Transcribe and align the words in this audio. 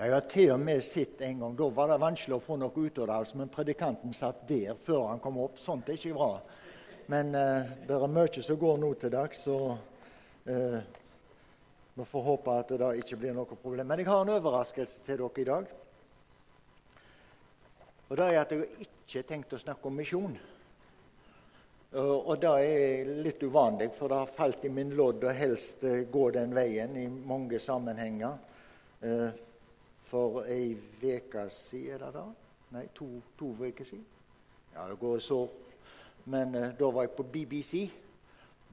Jeg 0.00 0.14
har 0.14 0.22
til 0.32 0.50
og 0.54 0.62
med 0.64 0.78
sett 0.80 1.20
en 1.20 1.40
gang, 1.42 1.56
Da 1.56 1.66
var 1.76 1.90
det 1.90 1.98
vanskelig 2.00 2.38
å 2.38 2.40
få 2.40 2.56
noe 2.56 2.72
ut 2.72 2.98
av 2.98 3.06
det, 3.06 3.16
altså, 3.20 3.36
men 3.36 3.50
predikanten 3.52 4.14
satt 4.16 4.46
der 4.48 4.78
før 4.80 5.10
han 5.10 5.18
kom 5.20 5.36
opp. 5.42 5.58
Sånt 5.60 5.90
er 5.90 5.98
ikke 5.98 6.14
bra. 6.16 6.38
Men 7.12 7.34
eh, 7.36 7.68
det 7.84 7.98
er 7.98 8.08
mye 8.08 8.44
som 8.46 8.56
går 8.56 8.78
nå 8.80 8.88
til 8.96 9.12
dags, 9.12 9.42
så 9.44 9.56
eh, 10.48 10.78
vi 11.92 12.06
får 12.12 12.24
håpe 12.28 12.54
at 12.62 12.72
det 12.80 12.88
ikke 13.02 13.18
blir 13.20 13.36
noe 13.36 13.58
problem. 13.60 13.90
Men 13.90 14.00
jeg 14.00 14.08
har 14.08 14.22
en 14.24 14.32
overraskelse 14.38 15.04
til 15.04 15.20
dere 15.20 15.44
i 15.44 15.44
dag. 15.50 15.68
Og 18.08 18.16
det 18.16 18.30
er 18.30 18.40
at 18.40 18.56
jeg 18.56 18.70
ikke 18.86 19.18
har 19.18 19.28
tenkt 19.34 19.52
å 19.52 19.60
snakke 19.60 19.90
om 19.90 20.00
misjon. 20.00 20.38
Og 22.00 22.32
det 22.40 22.54
er 22.70 23.12
litt 23.20 23.44
uvanlig, 23.44 23.90
for 23.92 24.08
det 24.08 24.22
har 24.22 24.32
falt 24.32 24.64
i 24.64 24.72
min 24.72 24.96
lodd 24.96 25.28
å 25.28 25.36
helst 25.36 25.84
eh, 25.84 26.08
gå 26.08 26.24
den 26.40 26.56
veien 26.56 26.96
i 26.96 27.04
mange 27.04 27.60
sammenhenger. 27.60 28.48
Eh, 30.10 30.16
for 30.16 30.44
ei 30.44 30.76
uke 31.02 31.48
siden, 31.48 31.94
er 31.94 31.98
det 31.98 32.14
da? 32.14 32.24
Nei, 32.70 32.88
to 32.94 33.20
uker 33.38 33.84
siden. 33.84 34.04
Ja, 34.74 34.88
det 34.88 34.98
går 34.98 35.18
så. 35.18 35.48
Men 36.24 36.54
uh, 36.54 36.78
da 36.78 36.90
var 36.90 37.02
jeg 37.02 37.10
på 37.10 37.22
BBC. 37.22 37.90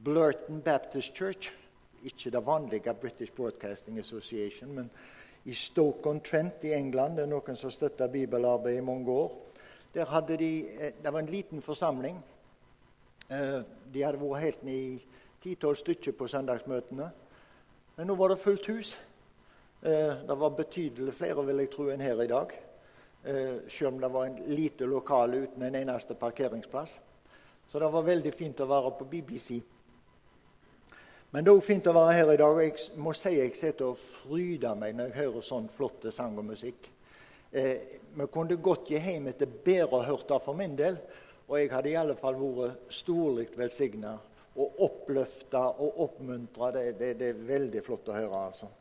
Blurton 0.03 0.61
Baptist 0.61 1.15
Church. 1.15 1.53
Ikke 2.03 2.31
det 2.31 2.45
vanlige 2.45 2.93
British 2.93 3.33
Broadcasting 3.33 3.99
Association, 3.99 4.73
men 4.73 4.89
i 5.45 5.53
Stoke-on-Trent 5.53 6.63
i 6.63 6.73
England. 6.73 7.17
Det 7.17 7.23
er 7.23 7.29
noen 7.29 7.55
som 7.55 7.71
støtter 7.71 8.07
bibelarbeid 8.07 8.77
i 8.77 8.81
mange 8.81 9.11
år. 9.11 9.31
Der 9.93 10.05
hadde 10.05 10.37
de, 10.37 10.65
Det 11.03 11.13
var 11.13 11.19
en 11.19 11.25
liten 11.25 11.61
forsamling. 11.61 12.23
Eh, 13.29 13.61
de 13.93 14.03
hadde 14.03 14.19
vært 14.19 14.43
helt 14.43 14.63
ned 14.63 14.73
i 14.73 15.05
ti-tolv 15.43 15.75
stykker 15.75 16.11
på 16.11 16.27
søndagsmøtene. 16.27 17.11
Men 17.97 18.07
nå 18.07 18.15
var 18.15 18.29
det 18.29 18.39
fullt 18.39 18.67
hus. 18.67 18.97
Eh, 19.81 20.13
det 20.27 20.35
var 20.35 20.49
betydelig 20.57 21.13
flere 21.13 21.45
vil 21.45 21.61
jeg 21.61 21.71
tro, 21.73 21.89
enn 21.93 22.01
her 22.01 22.21
i 22.23 22.29
dag. 22.31 22.53
Eh, 23.23 23.55
selv 23.69 23.93
om 23.93 24.01
det 24.01 24.09
var 24.13 24.25
en 24.25 24.37
lite 24.47 24.85
lokale 24.89 25.43
uten 25.45 25.63
en 25.63 25.75
eneste 25.75 26.15
parkeringsplass. 26.15 26.99
Så 27.67 27.79
det 27.79 27.89
var 27.91 28.05
veldig 28.07 28.33
fint 28.33 28.59
å 28.63 28.69
være 28.69 28.93
på 28.97 29.05
BBC. 29.11 29.59
Men 31.31 31.43
det 31.43 31.51
er 31.51 31.59
òg 31.59 31.65
fint 31.65 31.87
å 31.91 31.93
være 31.93 32.13
her 32.15 32.31
i 32.33 32.37
dag. 32.39 32.55
og 32.55 32.63
Jeg 32.63 33.01
må 33.03 33.13
si 33.13 33.35
jeg 33.35 33.55
sitter 33.55 33.91
og 33.91 33.99
fryder 33.99 34.75
meg 34.79 34.95
når 34.95 35.11
jeg 35.11 35.17
hører 35.19 35.45
sånn 35.45 35.67
flott 35.69 36.07
sang 36.15 36.37
og 36.39 36.47
musikk. 36.47 36.89
Eh, 37.51 37.99
vi 38.15 38.27
kunne 38.31 38.57
godt 38.57 38.89
gi 38.89 38.97
hjem 38.97 39.27
etter 39.27 39.45
bedre 39.45 40.05
hørt 40.07 40.27
det 40.27 40.39
for 40.45 40.55
min 40.55 40.75
del. 40.75 40.97
Og 41.47 41.59
jeg 41.59 41.71
hadde 41.71 41.91
i 41.91 41.99
alle 41.99 42.15
fall 42.15 42.39
vært 42.39 42.89
storlig 42.91 43.49
velsigna 43.55 44.17
og 44.57 44.81
oppløfta 44.87 45.61
og 45.83 46.01
oppmuntra. 46.07 46.71
Det, 46.71 46.97
det, 46.99 47.13
det, 47.19 47.29
er 47.29 47.47
veldig 47.51 47.83
flott 47.85 48.09
å 48.09 48.17
høre. 48.17 48.45
altså. 48.47 48.71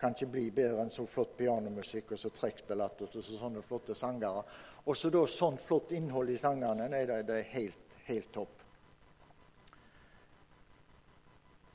Kan 0.00 0.14
ikke 0.16 0.30
bli 0.32 0.46
bedre 0.54 0.80
enn 0.80 0.92
så 0.94 1.04
flott 1.08 1.34
pianomusikk 1.36 2.14
og 2.14 2.20
så 2.22 2.30
trekkspillatt 2.32 3.02
og 3.04 3.12
så 3.12 3.24
sånne 3.26 3.62
flotte 3.64 3.94
sangere. 3.94 4.44
Og 4.86 4.96
så 4.96 5.10
da 5.12 5.26
sånn 5.28 5.60
flott 5.60 5.92
innhold 5.92 6.32
i 6.32 6.38
sangene. 6.40 6.88
Nei, 6.88 7.04
det, 7.08 7.20
det 7.28 7.36
er 7.42 7.50
helt, 7.52 7.98
helt 8.06 8.32
topp. 8.32 8.56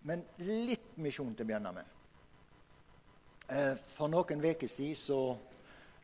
Men 0.05 0.21
litt 0.45 0.97
misjon 1.01 1.33
til 1.33 1.45
å 1.45 1.49
begynne 1.49 1.71
med. 1.73 1.93
For 3.93 4.09
noen 4.09 4.41
uker 4.41 4.69
siden 4.69 4.97
så 4.97 5.19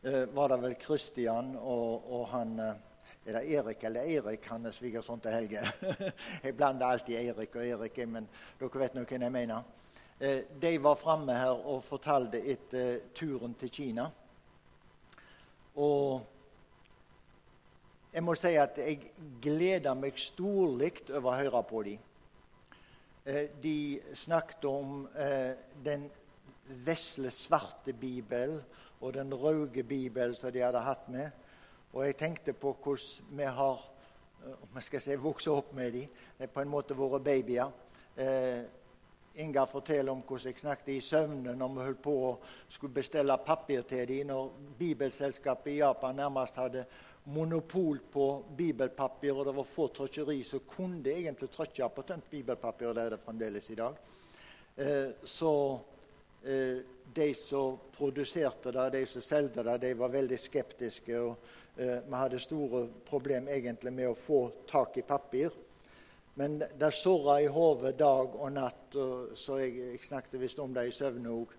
eh, 0.06 0.26
var 0.34 0.54
det 0.54 0.62
vel 0.62 0.76
Kristian 0.82 1.56
og, 1.58 2.06
og 2.14 2.26
han 2.34 2.54
eh, 2.62 2.80
er 3.26 3.38
det 3.38 3.42
Erik 3.54 3.84
eller 3.86 4.02
Eirik, 4.10 4.46
han 4.50 4.66
er 4.66 4.74
svigersønn 4.74 5.22
til 5.22 5.34
Helge? 5.36 5.62
jeg 6.46 6.56
blander 6.58 6.90
alltid 6.90 7.20
Eirik 7.20 7.56
og 7.56 7.68
Erik, 7.68 8.00
men 8.10 8.26
dere 8.58 8.82
vet 8.82 8.98
nå 8.98 9.06
hvem 9.06 9.26
jeg 9.28 9.34
mener. 9.36 9.81
Eh, 10.22 10.44
de 10.60 10.78
var 10.78 11.00
framme 11.02 11.34
her 11.34 11.64
og 11.66 11.80
fortalte 11.82 12.38
etter 12.46 13.08
turen 13.18 13.56
til 13.58 13.72
Kina. 13.74 14.04
Og 15.82 16.22
jeg 18.14 18.22
må 18.22 18.36
si 18.38 18.52
at 18.62 18.76
jeg 18.78 19.00
gleder 19.42 19.96
meg 19.98 20.20
storlig 20.22 20.92
over 21.10 21.32
å 21.32 21.40
høre 21.40 21.62
på 21.66 21.82
dem. 21.88 22.04
Eh, 23.26 23.48
de 23.64 23.74
snakket 24.14 24.68
om 24.70 25.08
eh, 25.18 25.58
den 25.82 26.04
vesle 26.86 27.32
svarte 27.34 27.96
bibel 27.98 28.60
og 29.00 29.16
den 29.16 29.34
røde 29.34 29.82
bibel 29.82 30.36
som 30.38 30.54
de 30.54 30.62
hadde 30.62 30.84
hatt 30.86 31.08
med. 31.10 31.32
Og 31.96 32.06
jeg 32.06 32.20
tenkte 32.20 32.54
på 32.54 32.76
hvordan 32.78 33.40
vi 33.40 33.50
har 33.50 33.88
om 34.52 34.78
jeg 34.78 34.86
skal 34.86 35.02
si, 35.02 35.18
vokst 35.18 35.50
opp 35.50 35.74
med 35.78 35.98
dem. 35.98 36.14
På 36.54 36.62
en 36.62 36.70
måte 36.70 36.94
våre 36.98 37.18
babyer. 37.26 37.74
Inga 39.36 39.66
forteller 39.66 40.12
om 40.12 40.24
hvordan 40.28 40.52
jeg 40.52 40.60
snakket 40.60 40.90
i 40.92 41.00
søvne 41.04 41.54
når 41.56 41.70
vi 41.76 41.86
holdt 41.86 42.02
på 42.04 42.16
å 42.28 42.32
skulle 42.68 42.94
bestille 42.94 43.38
papir 43.46 43.86
til 43.88 44.04
dem, 44.10 44.28
når 44.28 44.50
bibelselskapet 44.80 45.72
i 45.72 45.78
Japan 45.80 46.20
nærmest 46.20 46.60
hadde 46.60 46.86
monopol 47.32 48.02
på 48.12 48.26
bibelpapir, 48.58 49.32
og 49.36 49.46
det 49.48 49.56
var 49.56 49.70
få 49.70 49.88
trykkeri 49.94 50.42
som 50.44 50.66
kunne 50.68 51.14
egentlig 51.14 51.52
trykke 51.54 51.90
på 51.96 52.06
tømt 52.10 52.30
bibelpapir, 52.32 52.90
og 52.90 52.98
det 52.98 53.06
er 53.06 53.16
det 53.16 53.22
fremdeles 53.22 53.70
i 53.72 53.80
dag. 53.80 54.02
Eh, 54.76 55.10
så 55.24 55.54
eh, 56.44 56.84
de 57.14 57.34
som 57.38 57.80
produserte 57.96 58.74
det, 58.74 58.90
de 58.98 59.06
som 59.08 59.24
solgte 59.24 59.64
det, 59.68 59.78
de 59.86 59.94
var 60.00 60.16
veldig 60.16 60.40
skeptiske. 60.40 61.20
og 61.20 61.60
Eh, 61.76 61.98
vi 62.08 62.16
hadde 62.16 62.40
store 62.40 62.88
problemer 63.08 63.56
egentlig 63.56 63.94
med 63.96 64.10
å 64.12 64.18
få 64.18 64.42
tak 64.68 64.98
i 65.00 65.06
papir. 65.08 65.54
Men 66.36 66.60
det 66.60 66.94
surra 66.96 67.42
i 67.42 67.50
hodet 67.52 67.98
dag 68.00 68.36
og 68.36 68.52
natt, 68.56 68.96
og 68.96 69.36
så 69.38 69.58
jeg, 69.60 69.76
jeg 69.78 70.04
snakket 70.06 70.40
visst 70.40 70.60
om 70.64 70.74
det 70.74 70.88
i 70.88 70.96
søvne 70.96 71.34
òg. 71.34 71.54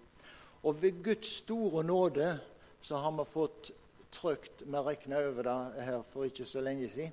Og 0.63 0.83
ved 0.83 1.03
Guds 1.05 1.37
store 1.43 1.85
nåde 1.85 2.39
så 2.83 2.97
har 2.97 3.13
vi 3.19 3.25
fått 3.29 3.71
trykt 4.13 4.67
Vi 4.67 4.77
regna 4.77 5.19
over 5.29 5.43
det 5.43 5.85
her 5.85 6.03
for 6.03 6.25
ikke 6.25 6.45
så 6.45 6.61
lenge 6.61 6.89
siden. 6.89 7.13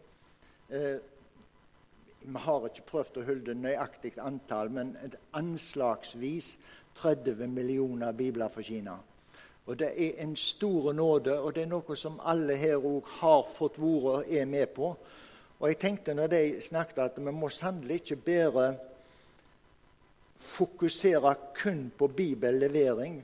Eh, 0.69 0.97
vi 2.21 2.39
har 2.43 2.65
ikke 2.67 2.87
prøvd 2.87 3.21
å 3.21 3.27
holde 3.27 3.55
nøyaktig 3.55 4.17
antall, 4.19 4.69
men 4.69 4.95
anslagsvis 5.33 6.57
30 6.99 7.47
millioner 7.47 8.11
bibler 8.11 8.51
for 8.51 8.61
Kina. 8.61 8.97
Og 9.65 9.79
Det 9.79 9.89
er 9.95 10.23
en 10.23 10.35
stor 10.35 10.93
nåde, 10.93 11.39
og 11.39 11.55
det 11.55 11.63
er 11.63 11.69
noe 11.69 11.95
som 11.95 12.19
alle 12.25 12.55
her 12.55 12.75
òg 12.75 13.05
har 13.19 13.43
fått 13.43 13.77
være 13.79 14.13
og 14.17 14.31
er 14.33 14.45
med 14.45 14.67
på. 14.75 14.95
Og 15.59 15.67
jeg 15.67 15.79
tenkte 15.79 16.15
når 16.15 16.31
de 16.31 16.43
snakket, 16.63 17.01
at 17.03 17.17
vi 17.19 17.31
må 17.35 17.49
sannelig 17.51 17.99
ikke 17.99 18.15
bare 18.29 18.67
fokusere 20.39 21.33
kun 21.55 21.89
på 21.97 22.07
bibellevering. 22.07 23.17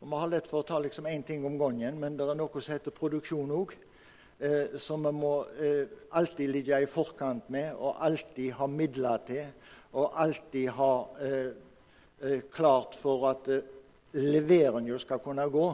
Og 0.00 0.08
Vi 0.10 0.16
har 0.16 0.28
lett 0.28 0.48
for 0.50 0.60
å 0.64 0.66
ta 0.66 0.80
liksom 0.82 1.06
ting 1.22 1.44
om 1.46 1.58
gangen, 1.58 2.00
men 2.00 2.16
det 2.16 2.26
er 2.26 2.34
noe 2.34 2.60
som 2.60 2.74
heter 2.74 2.90
produksjon 2.90 3.50
òg. 3.50 3.76
Eh, 4.38 4.76
som 4.76 5.00
vi 5.06 5.12
må 5.16 5.46
eh, 5.56 5.86
alltid 6.10 6.50
ligge 6.50 6.80
i 6.82 6.86
forkant 6.86 7.48
med, 7.48 7.72
og 7.78 7.96
alltid 8.04 8.52
ha 8.52 8.66
midler 8.66 9.22
til. 9.24 9.46
Og 9.92 10.10
alltid 10.12 10.68
ha 10.70 11.08
eh, 11.20 11.52
eh 12.20 12.42
klart 12.50 12.94
for 12.94 13.30
at 13.30 13.48
eh, 13.48 13.62
leveringa 14.12 14.98
skal 14.98 15.18
kunne 15.18 15.48
gå, 15.48 15.70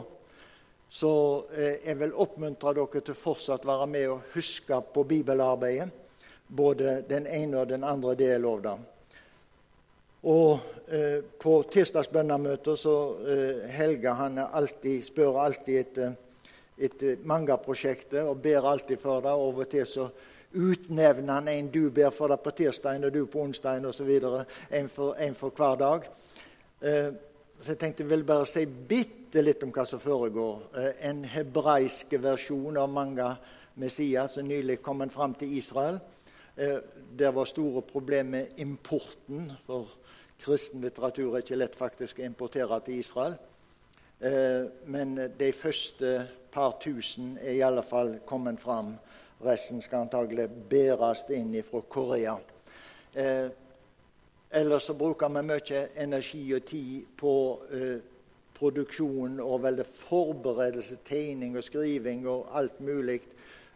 så 0.89 1.45
eh, 1.57 1.81
jeg 1.87 1.99
vil 1.99 2.13
oppmuntre 2.13 2.73
dere 2.77 3.01
til 3.01 3.15
fortsatt 3.17 3.65
være 3.65 3.87
med 3.87 4.07
og 4.07 4.21
huske 4.35 4.81
på 4.93 5.03
bibelarbeidet. 5.03 6.02
Både 6.47 7.01
den 7.09 7.27
ene 7.27 7.61
og 7.61 7.69
den 7.69 7.83
andre 7.83 8.15
delen 8.15 8.45
av 8.49 8.61
det. 8.63 8.75
Og 10.23 10.59
eh, 10.87 11.23
På 11.39 11.61
tirsdagsbønnemøter 11.71 12.75
så 12.79 12.97
eh, 13.27 13.63
Helge 13.75 14.13
han 14.15 14.37
alltid, 14.39 15.03
spør 15.03 15.41
alltid 15.43 15.79
etter, 15.79 16.13
et 16.77 17.03
Manga-prosjektet 17.25 18.23
og 18.25 18.39
ber 18.41 18.65
alltid 18.65 18.97
for 18.99 19.21
det. 19.21 19.33
Av 19.33 19.59
og 19.59 19.67
til 19.69 19.85
så 19.87 20.07
utnevner 20.53 21.33
han 21.33 21.47
en 21.47 21.69
du 21.73 21.89
ber 21.91 22.13
for 22.13 22.31
deg 22.31 22.41
på 22.43 22.53
tirsdag 22.57 23.03
og 23.03 23.13
du 23.13 23.25
på 23.25 23.41
onsdag 23.41 23.85
osv. 23.89 24.09
En, 24.69 24.89
for, 24.89 25.13
en 25.17 25.35
for 25.37 25.53
hver 25.55 25.77
dag. 25.81 26.07
Eh, 26.81 27.11
så 27.59 27.73
jeg 27.73 27.79
tenkte 27.79 28.03
jeg 28.03 28.09
ville 28.09 28.27
bare 28.27 28.47
si 28.49 28.65
bitte 28.65 29.41
litt 29.41 29.63
om 29.63 29.71
hva 29.73 29.85
som 29.87 30.01
foregår. 30.01 30.63
Eh, 30.77 30.89
en 31.09 31.23
hebraisk 31.29 32.15
versjon 32.21 32.77
av 32.77 32.89
Manga 32.91 33.33
Messias 33.79 34.35
som 34.37 34.47
nylig 34.47 34.81
kom 34.81 35.03
fram 35.09 35.33
til 35.37 35.57
Israel. 35.57 35.99
Eh, 36.55 36.77
det 37.15 37.31
var 37.35 37.45
store 37.45 37.81
problemer 37.81 38.29
med 38.29 38.59
importen, 38.61 39.51
for 39.65 39.89
kristen 40.39 40.81
litteratur 40.81 41.33
er 41.33 41.43
ikke 41.43 41.57
lett 41.57 41.75
faktisk 41.75 42.19
å 42.19 42.27
importere 42.27 42.79
til 42.85 43.01
Israel. 43.01 43.35
Eh, 44.19 44.69
men 44.85 45.15
de 45.37 45.51
første 45.51 46.13
par 46.53 46.77
tusen 46.81 47.37
er 47.41 47.57
i 47.57 47.65
alle 47.65 47.83
fall 47.83 48.19
kommet 48.25 48.61
fram. 48.61 48.95
Resten 49.43 49.81
skal 49.81 50.05
antagelig 50.05 50.47
bæres 50.69 51.25
inn 51.33 51.55
fra 51.63 51.81
Korea. 51.89 52.37
Ellers 54.53 54.85
så 54.85 54.93
bruker 54.93 55.31
vi 55.33 55.41
mye 55.49 55.79
energi 55.97 56.43
og 56.53 56.65
tid 56.69 57.05
på 57.17 57.33
eh, 57.73 58.01
produksjon 58.53 59.39
og 59.41 59.63
veldig 59.63 59.85
forberedelse, 59.87 60.99
tegning 61.07 61.57
og 61.57 61.65
skriving 61.65 62.27
og 62.29 62.51
alt 62.53 62.77
mulig. 62.85 63.23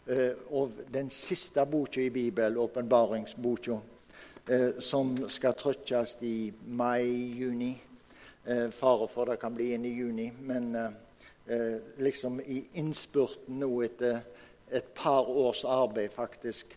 Eh, 0.08 0.32
og 0.56 0.72
den 0.88 1.10
siste 1.12 1.66
boka 1.68 2.00
i 2.02 2.10
Bibelen, 2.10 2.58
åpenbaringsboka, 2.58 3.80
eh, 4.48 4.80
som 4.80 5.30
skal 5.30 5.54
trykkes 5.54 6.16
i 6.22 6.54
mai-juni. 6.68 7.82
Eh, 8.46 8.70
fare 8.70 9.08
for 9.08 9.26
det 9.26 9.40
kan 9.40 9.56
bli 9.56 9.74
inn 9.74 9.86
i 9.86 9.98
juni, 9.98 10.32
men 10.42 10.96
liksom 11.98 12.42
i 12.42 12.58
innspurten 12.74 13.60
nå 13.60 13.70
etter 13.84 14.18
et 14.72 14.94
par 14.94 15.30
års 15.30 15.64
arbeid 15.66 16.12
faktisk 16.12 16.76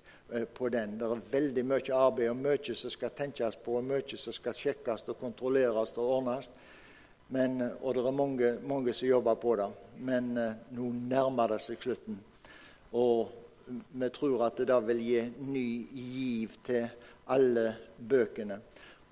på 0.55 0.69
den. 0.69 0.99
Det 0.99 1.07
er 1.11 1.25
veldig 1.33 1.65
mye 1.65 1.95
arbeid 1.95 2.31
og 2.31 2.37
mye 2.37 2.75
som 2.75 2.91
skal 2.91 3.11
tenkes 3.11 3.57
på, 3.65 3.77
og 3.79 3.85
mye 3.85 4.17
som 4.17 4.33
skal 4.33 4.55
sjekkes 4.55 5.09
og 5.09 5.19
kontrolleres 5.19 5.91
og 5.97 6.11
ordnes. 6.19 6.51
Men, 7.29 7.63
og 7.83 7.95
det 7.95 8.07
er 8.07 8.11
mange, 8.11 8.59
mange, 8.63 8.95
som 8.95 9.09
jobber 9.09 9.35
på 9.35 9.57
det. 9.57 9.71
Men 9.99 10.35
nå 10.71 10.93
nærmer 11.11 11.49
det 11.49 11.63
seg 11.67 11.83
slutten. 11.83 12.21
Og 12.93 13.31
vi 13.71 14.09
tror 14.11 14.47
at 14.49 14.59
det 14.59 14.69
da 14.71 14.81
vil 14.83 15.03
gi 15.05 15.23
ny 15.47 15.67
giv 15.95 16.57
til 16.67 16.89
alle 17.31 17.75
bøkene. 17.99 18.59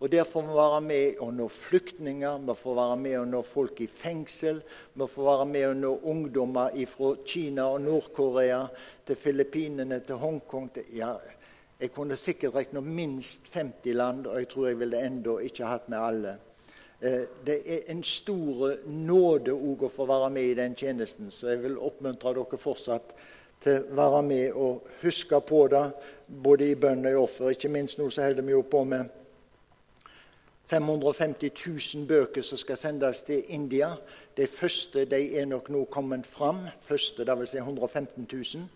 Og 0.01 0.11
Der 0.13 0.25
får 0.25 0.43
vi 0.43 0.55
være 0.55 0.81
med 0.81 1.15
og 1.21 1.33
nå 1.35 1.49
flyktninger, 1.49 2.39
vi 2.39 2.55
får 2.55 2.75
være 2.75 2.97
med 2.97 3.17
og 3.19 3.29
nå 3.29 3.43
folk 3.43 3.81
i 3.81 3.87
fengsel. 3.87 4.61
Vi 4.95 5.07
får 5.11 5.25
være 5.25 5.47
med 5.47 5.67
og 5.67 5.77
nå 5.77 5.91
ungdommer 6.03 6.71
fra 6.87 7.17
Kina 7.27 7.65
og 7.67 7.81
Nord-Korea 7.81 8.67
til 9.07 9.17
Filippinene, 9.17 10.01
til 10.01 10.15
Hongkong 10.15 10.71
til, 10.75 10.85
ja, 10.95 11.17
Jeg 11.81 11.93
kunne 11.93 12.17
sikkert 12.17 12.55
regna 12.55 12.81
minst 12.81 13.55
50 13.55 13.95
land, 13.95 14.27
og 14.27 14.39
jeg 14.39 14.49
tror 14.49 14.67
jeg 14.67 14.79
ville 14.79 14.99
ennå 15.07 15.39
ikke 15.39 15.67
hatt 15.67 15.89
med 15.89 15.99
alle. 15.99 16.33
Eh, 17.01 17.21
det 17.47 17.63
er 17.67 17.93
en 17.93 18.03
stor 18.03 18.73
nåde 18.87 19.55
å 19.55 19.89
få 19.89 20.07
være 20.07 20.31
med 20.31 20.43
i 20.43 20.57
den 20.59 20.75
tjenesten, 20.75 21.31
så 21.31 21.53
jeg 21.53 21.63
vil 21.63 21.79
oppmuntre 21.79 22.35
dere 22.35 22.59
fortsatt 22.59 23.15
til 23.63 23.81
å 23.83 23.99
være 23.99 24.23
med 24.23 24.57
og 24.57 24.89
huske 25.03 25.41
på 25.41 25.67
det, 25.73 25.85
både 26.29 26.71
i 26.71 26.77
bønn 26.79 27.07
og 27.07 27.13
i 27.13 27.21
offer. 27.21 27.53
Ikke 27.55 27.71
minst 27.73 27.99
nå 27.99 28.09
så 28.11 28.27
holder 28.27 28.47
vi 28.47 28.55
jo 28.55 28.63
på 28.63 28.85
med 28.85 29.09
550 30.69 31.51
000 31.95 32.07
bøker 32.09 32.45
som 32.45 32.61
skal 32.61 32.77
sendes 32.77 33.23
til 33.25 33.45
India. 33.49 33.95
De 34.37 34.47
første 34.47 35.07
de 35.09 35.23
er 35.41 35.47
nok 35.49 35.71
nå 35.73 35.85
kommet 35.91 36.27
fram. 36.27 36.67
Første, 36.81 37.25
det 37.25 37.39
vil 37.39 37.49
si 37.49 37.59
115 37.59 38.29
000. 38.33 38.67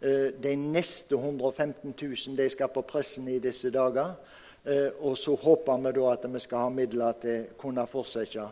Eh, 0.00 0.28
de 0.42 0.56
neste 0.56 1.14
115 1.16 1.94
000 2.02 2.36
de 2.36 2.48
skal 2.48 2.68
på 2.68 2.82
pressen 2.82 3.28
i 3.28 3.38
disse 3.38 3.70
dager. 3.72 4.12
Eh, 4.64 4.92
og 5.00 5.16
så 5.16 5.34
håper 5.36 5.80
vi 5.80 5.92
da 5.96 6.12
at 6.12 6.28
vi 6.28 6.40
skal 6.44 6.66
ha 6.66 6.68
midler 6.68 7.16
til 7.20 7.46
å 7.46 7.56
kunne 7.60 7.86
fortsette. 7.88 8.50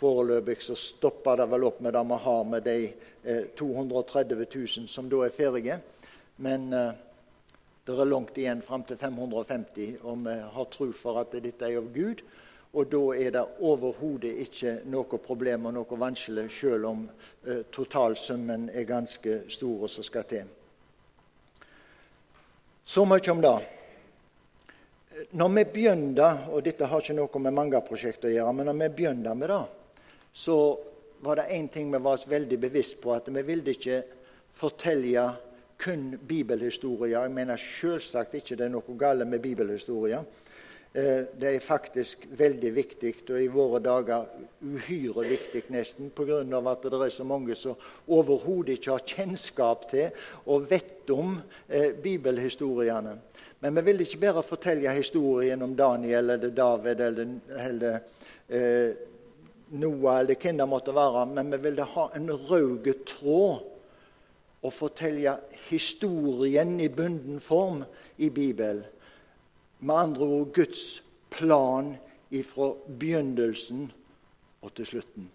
Foreløpig 0.00 0.58
så 0.64 0.76
stopper 0.78 1.42
det 1.42 1.50
vel 1.52 1.68
opp 1.68 1.80
med 1.84 1.92
det 1.96 2.04
vi 2.08 2.20
har 2.24 2.44
med 2.48 2.64
de 2.64 2.76
230 3.60 4.36
eh, 4.40 4.58
000 4.80 4.88
som 4.88 5.08
da 5.12 5.24
er 5.26 5.34
ferdige. 5.34 5.80
Men 6.40 6.70
det 7.84 7.96
er 7.98 8.08
langt 8.08 8.38
igjen 8.38 8.62
fram 8.62 8.84
til 8.86 8.96
550, 8.96 9.98
og 10.04 10.22
vi 10.24 10.36
har 10.54 10.66
tro 10.72 10.86
for 10.96 11.20
at 11.20 11.32
dette 11.42 11.66
er 11.66 11.80
av 11.80 11.88
Gud. 11.92 12.22
Og 12.70 12.86
da 12.86 13.00
er 13.18 13.32
det 13.34 13.42
overhodet 13.66 14.30
ikke 14.44 14.76
noe 14.92 15.18
problem 15.18 15.66
og 15.66 15.74
noe 15.74 15.98
vanskelig, 15.98 16.46
selv 16.54 16.86
om 16.92 17.02
eh, 17.42 17.64
totalsummen 17.72 18.68
er 18.70 18.86
ganske 18.86 19.40
stor 19.50 19.86
og 19.88 19.90
som 19.90 20.06
skal 20.06 20.28
til. 20.30 20.52
Så 22.86 23.04
mye 23.06 23.32
om 23.32 23.42
det. 23.42 23.56
Når 25.34 25.50
vi 25.56 25.64
begynte, 25.74 26.28
og 26.54 26.62
dette 26.64 26.86
har 26.86 27.02
ikke 27.02 27.18
noe 27.18 27.42
med 27.42 27.56
Manga-prosjektet 27.58 28.30
å 28.30 28.34
gjøre, 28.36 28.54
men 28.54 28.70
når 28.70 28.78
vi 28.84 28.90
begynte 29.00 29.34
med 29.34 29.50
det, 29.50 29.60
så 30.32 30.78
var 31.20 31.36
det 31.36 31.50
én 31.50 31.68
ting 31.68 31.92
vi 31.92 31.98
var 31.98 32.28
veldig 32.28 32.58
bevisst 32.60 33.00
på, 33.00 33.12
at 33.12 33.28
vi 33.28 33.42
ville 33.42 33.74
ikke 33.74 34.02
fortelle 34.50 35.30
kun 35.80 36.18
bibelhistorier. 36.28 37.22
Jeg 37.22 37.32
mener 37.32 37.56
selvsagt 37.60 38.34
ikke 38.34 38.56
det 38.56 38.68
er 38.68 38.72
noe 38.74 38.96
galt 38.98 39.28
med 39.28 39.40
bibelhistorier. 39.40 40.24
Eh, 40.92 41.22
det 41.38 41.54
er 41.54 41.60
faktisk 41.62 42.26
veldig 42.34 42.70
viktig, 42.74 43.12
og 43.30 43.36
i 43.38 43.50
våre 43.52 43.78
dager 43.78 44.26
uhyre 44.60 45.22
viktig 45.28 45.62
nesten, 45.70 46.10
pga. 46.10 46.40
at 46.42 46.82
det 46.82 47.00
er 47.00 47.08
så 47.14 47.24
mange 47.24 47.54
som 47.54 47.76
overhodet 48.08 48.78
ikke 48.78 48.90
har 48.90 49.06
kjennskap 49.06 49.88
til 49.90 50.10
og 50.46 50.70
vet 50.70 51.10
om 51.10 51.38
eh, 51.68 51.92
bibelhistoriene. 51.92 53.18
Men 53.60 53.76
vi 53.76 53.82
vil 53.82 54.00
ikke 54.00 54.20
bare 54.20 54.42
fortelle 54.42 54.90
historien 54.90 55.62
om 55.62 55.76
Daniel 55.76 56.30
eller 56.30 56.50
David 56.50 57.00
eller, 57.00 57.34
eller 57.68 57.98
eh, 58.48 59.09
Noah 59.70 60.20
eller 60.20 60.34
hvem 60.34 60.58
det 60.58 60.66
måtte 60.68 60.94
være, 60.94 61.26
men 61.30 61.52
vi 61.52 61.60
ville 61.68 61.86
ha 61.94 62.08
en 62.16 62.30
rød 62.30 62.88
tråd 63.06 63.66
å 64.60 64.70
fortelle 64.74 65.36
historien 65.68 66.74
i 66.80 66.88
bunden 66.92 67.40
form 67.40 67.84
i 68.18 68.28
Bibelen. 68.30 68.84
Med 69.80 69.96
andre 69.96 70.26
ord 70.26 70.50
Guds 70.54 71.00
plan 71.32 71.94
fra 72.44 72.72
begynnelsen 72.86 73.86
og 74.60 74.74
til 74.76 74.86
slutten. 74.86 75.30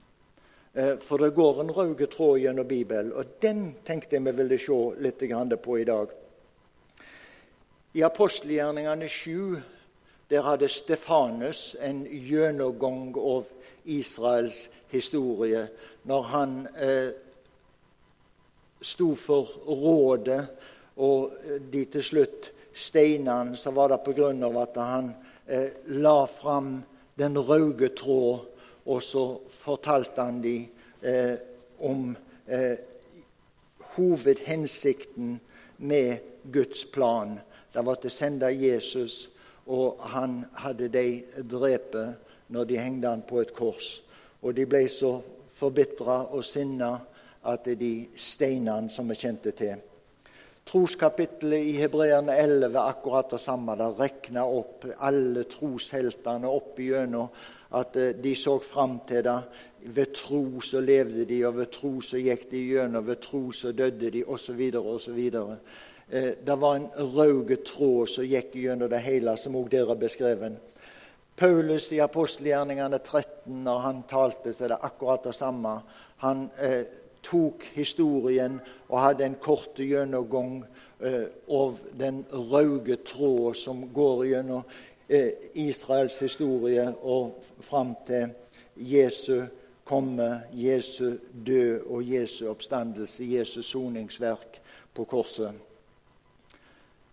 Eh, 0.76 0.98
for 1.02 1.18
det 1.18 1.34
går 1.36 1.62
en 1.62 1.72
rød 1.72 2.04
tråd 2.12 2.40
gjennom 2.40 2.68
Bibelen, 2.68 3.14
og 3.14 3.40
den 3.42 3.74
tenkte 3.86 4.16
jeg 4.16 4.26
vi 4.26 4.36
ville 4.36 4.60
se 4.60 4.80
litt 5.00 5.24
på 5.64 5.80
i 5.80 5.88
dag. 5.88 6.12
I 7.96 8.04
apostelgjerningene 8.04 9.08
7 9.08 9.62
der 10.30 10.42
hadde 10.42 10.68
Stefanus 10.68 11.76
en 11.80 12.06
gjennomgang 12.06 13.16
av 13.16 13.48
Israels 13.86 14.70
historie 14.92 15.68
når 16.06 16.22
han 16.22 16.68
eh, 16.78 17.12
sto 18.82 19.16
for 19.18 19.50
rådet, 19.68 20.42
og 21.02 21.34
de 21.74 21.86
til 21.92 22.04
slutt 22.04 22.52
steinene, 22.76 23.58
så 23.58 23.72
var 23.72 23.90
det 23.90 24.04
pga. 24.06 24.30
at 24.62 24.78
han 24.78 25.14
eh, 25.48 25.70
la 25.88 26.26
fram 26.26 26.84
den 27.18 27.38
røde 27.38 27.90
tråd, 27.90 28.46
og 28.86 29.04
så 29.04 29.40
fortalte 29.50 30.22
han 30.22 30.42
dem 30.44 30.68
eh, 31.02 31.36
om 31.80 32.16
eh, 32.48 32.78
hovedhensikten 33.96 35.40
med 35.78 36.18
Guds 36.54 36.86
plan. 36.86 37.40
Det 37.74 37.86
var 37.86 37.96
til 37.96 38.12
å 38.12 38.14
sende 38.14 38.52
Jesus, 38.52 39.30
og 39.66 40.00
han 40.14 40.46
hadde 40.54 40.88
de 40.88 41.24
drept 41.42 41.96
når 42.48 42.70
de 42.70 42.78
hengte 42.78 43.10
han 43.10 43.26
på 43.28 43.42
et 43.42 43.54
kors. 43.56 44.02
Og 44.42 44.56
de 44.56 44.66
ble 44.70 44.86
så 44.92 45.18
forbitra 45.56 46.22
og 46.36 46.44
sinna 46.46 46.94
at 47.46 47.68
de 47.80 47.94
steinene 48.18 48.90
som 48.90 49.10
vi 49.10 49.18
kjente 49.18 49.54
til. 49.58 49.82
Troskapittelet 50.66 51.62
i 51.62 51.76
Hebreerne 51.78 52.34
11 52.42 52.74
er 52.74 52.88
akkurat 52.90 53.30
det 53.30 53.40
samme. 53.42 53.76
Det 53.78 53.92
regna 54.00 54.48
opp 54.50 54.88
alle 55.06 55.44
trosheltene 55.50 56.50
opp 56.50 56.80
igjennom 56.82 57.30
at 57.78 57.98
eh, 58.02 58.16
de 58.18 58.34
så 58.36 58.58
fram 58.60 59.00
til 59.08 59.24
det. 59.28 59.40
Ved 59.96 60.14
tro 60.18 60.62
så 60.66 60.82
levde 60.82 61.28
de, 61.30 61.44
og 61.46 61.60
ved 61.60 61.70
tro 61.74 62.00
så 62.02 62.18
gikk 62.18 62.48
de 62.50 62.64
igjennom, 62.64 63.06
ved 63.06 63.22
tro 63.22 63.52
så 63.54 63.72
døde 63.78 64.10
de, 64.10 64.24
osv. 64.26 64.62
osv. 64.82 65.20
Eh, 66.10 66.32
det 66.48 66.58
var 66.62 66.80
en 66.80 66.90
rød 67.14 67.54
tråd 67.66 68.10
som 68.10 68.26
gikk 68.26 68.58
gjennom 68.58 68.90
det 68.90 69.04
hele, 69.06 69.38
som 69.38 69.58
òg 69.60 69.70
der 69.70 69.92
er 69.92 70.02
beskrevet. 70.02 70.58
Paulus 71.36 71.92
i 71.92 72.00
apostelgjerningene 72.00 73.00
13, 73.00 73.64
når 73.64 73.80
han 73.84 74.04
talte, 74.08 74.54
så 74.54 74.66
er 74.66 74.76
det 74.76 74.84
akkurat 74.88 75.26
det 75.28 75.36
samme. 75.36 75.74
Han 76.24 76.46
eh, 76.64 76.86
tok 77.26 77.66
historien 77.76 78.60
og 78.88 79.02
hadde 79.02 79.26
en 79.26 79.36
kort 79.42 79.80
gjennomgang 79.82 80.62
eh, 81.04 81.28
av 81.52 81.82
den 82.00 82.24
røde 82.32 83.02
tråd 83.04 83.58
som 83.60 83.84
går 83.94 84.24
gjennom 84.30 84.64
eh, 85.08 85.34
Israels 85.66 86.22
historie 86.24 86.88
og 87.04 87.36
fram 87.66 87.96
til 88.08 88.32
Jesu 88.76 89.44
komme, 89.86 90.42
Jesu 90.54 91.18
død 91.34 91.90
og 91.92 92.04
Jesu 92.04 92.48
oppstandelse, 92.50 93.26
Jesu 93.28 93.62
soningsverk 93.62 94.62
på 94.94 95.06
korset. 95.06 95.52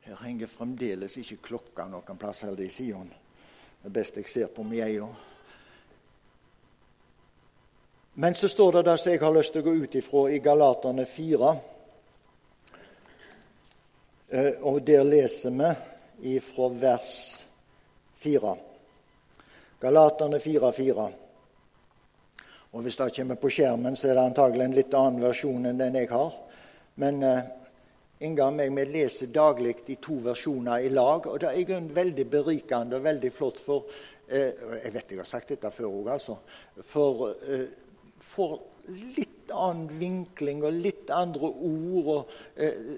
Her 0.03 0.23
henger 0.25 0.51
fremdeles 0.51 1.19
ikke 1.21 1.43
klokka 1.51 1.87
noen 1.91 2.19
plass 2.19 2.43
her 2.47 2.59
i 2.59 2.71
Sion. 2.73 3.11
Det 3.83 3.89
er 3.89 3.95
best 3.97 4.17
jeg 4.17 4.29
ser 4.31 4.51
på 4.55 4.63
meg 4.63 5.01
òg. 5.03 5.15
Men 8.15 8.35
så 8.39 8.49
står 8.49 8.77
det 8.77 8.83
det 8.87 8.95
som 9.01 9.11
jeg 9.11 9.21
har 9.25 9.33
lyst 9.35 9.55
til 9.57 9.65
å 9.65 9.67
gå 9.67 9.73
ut 9.83 9.95
ifra 9.99 10.23
i 10.31 10.39
Galaterne 10.45 11.07
4. 11.09 11.49
Eh, 14.29 14.53
og 14.69 14.79
der 14.87 15.03
leser 15.03 15.57
vi 15.59 16.37
ifra 16.37 16.69
vers 16.69 17.17
4. 18.23 18.55
Galaterne 19.83 20.39
4, 20.41 20.73
4. 20.73 21.09
Og 22.73 22.83
Hvis 22.87 22.97
det 22.97 23.11
kommer 23.17 23.35
på 23.35 23.51
skjermen, 23.51 23.97
så 23.97 24.09
er 24.09 24.15
det 24.15 24.29
antagelig 24.29 24.65
en 24.65 24.79
litt 24.79 24.95
annen 24.95 25.27
versjon 25.27 25.67
enn 25.67 25.83
den 25.83 25.99
jeg 25.99 26.13
har. 26.13 26.39
Men 27.03 27.19
uh, 27.27 27.43
Inga 28.23 28.49
og 28.49 28.57
meg 28.57 28.73
vi 28.77 28.87
leser 28.93 29.31
daglig 29.35 29.77
de 29.87 29.97
to 30.03 30.21
versjoner 30.23 30.87
i 30.87 30.91
lag. 30.93 31.27
og 31.27 31.41
Det 31.41 31.49
er 31.51 31.61
i 31.61 31.95
veldig 31.95 32.27
berikende 32.31 32.97
og 32.99 33.05
veldig 33.05 33.33
flott. 33.35 33.61
For 33.61 33.87
eh, 34.29 34.53
jeg 34.85 34.93
vet 34.95 35.15
jeg 35.15 35.23
har 35.23 35.31
sagt 35.31 35.55
dette 35.55 35.71
før 35.71 35.91
òg, 35.91 36.13
altså. 36.17 36.39
For 36.87 37.31
eh, 37.33 37.67
for, 38.23 38.61
litt 39.17 39.51
annen 39.53 39.91
vinkling 39.99 40.63
og 40.65 40.75
litt 40.75 41.11
andre 41.15 41.51
ord. 41.51 42.11
Og, 42.15 42.33
eh, 42.57 42.97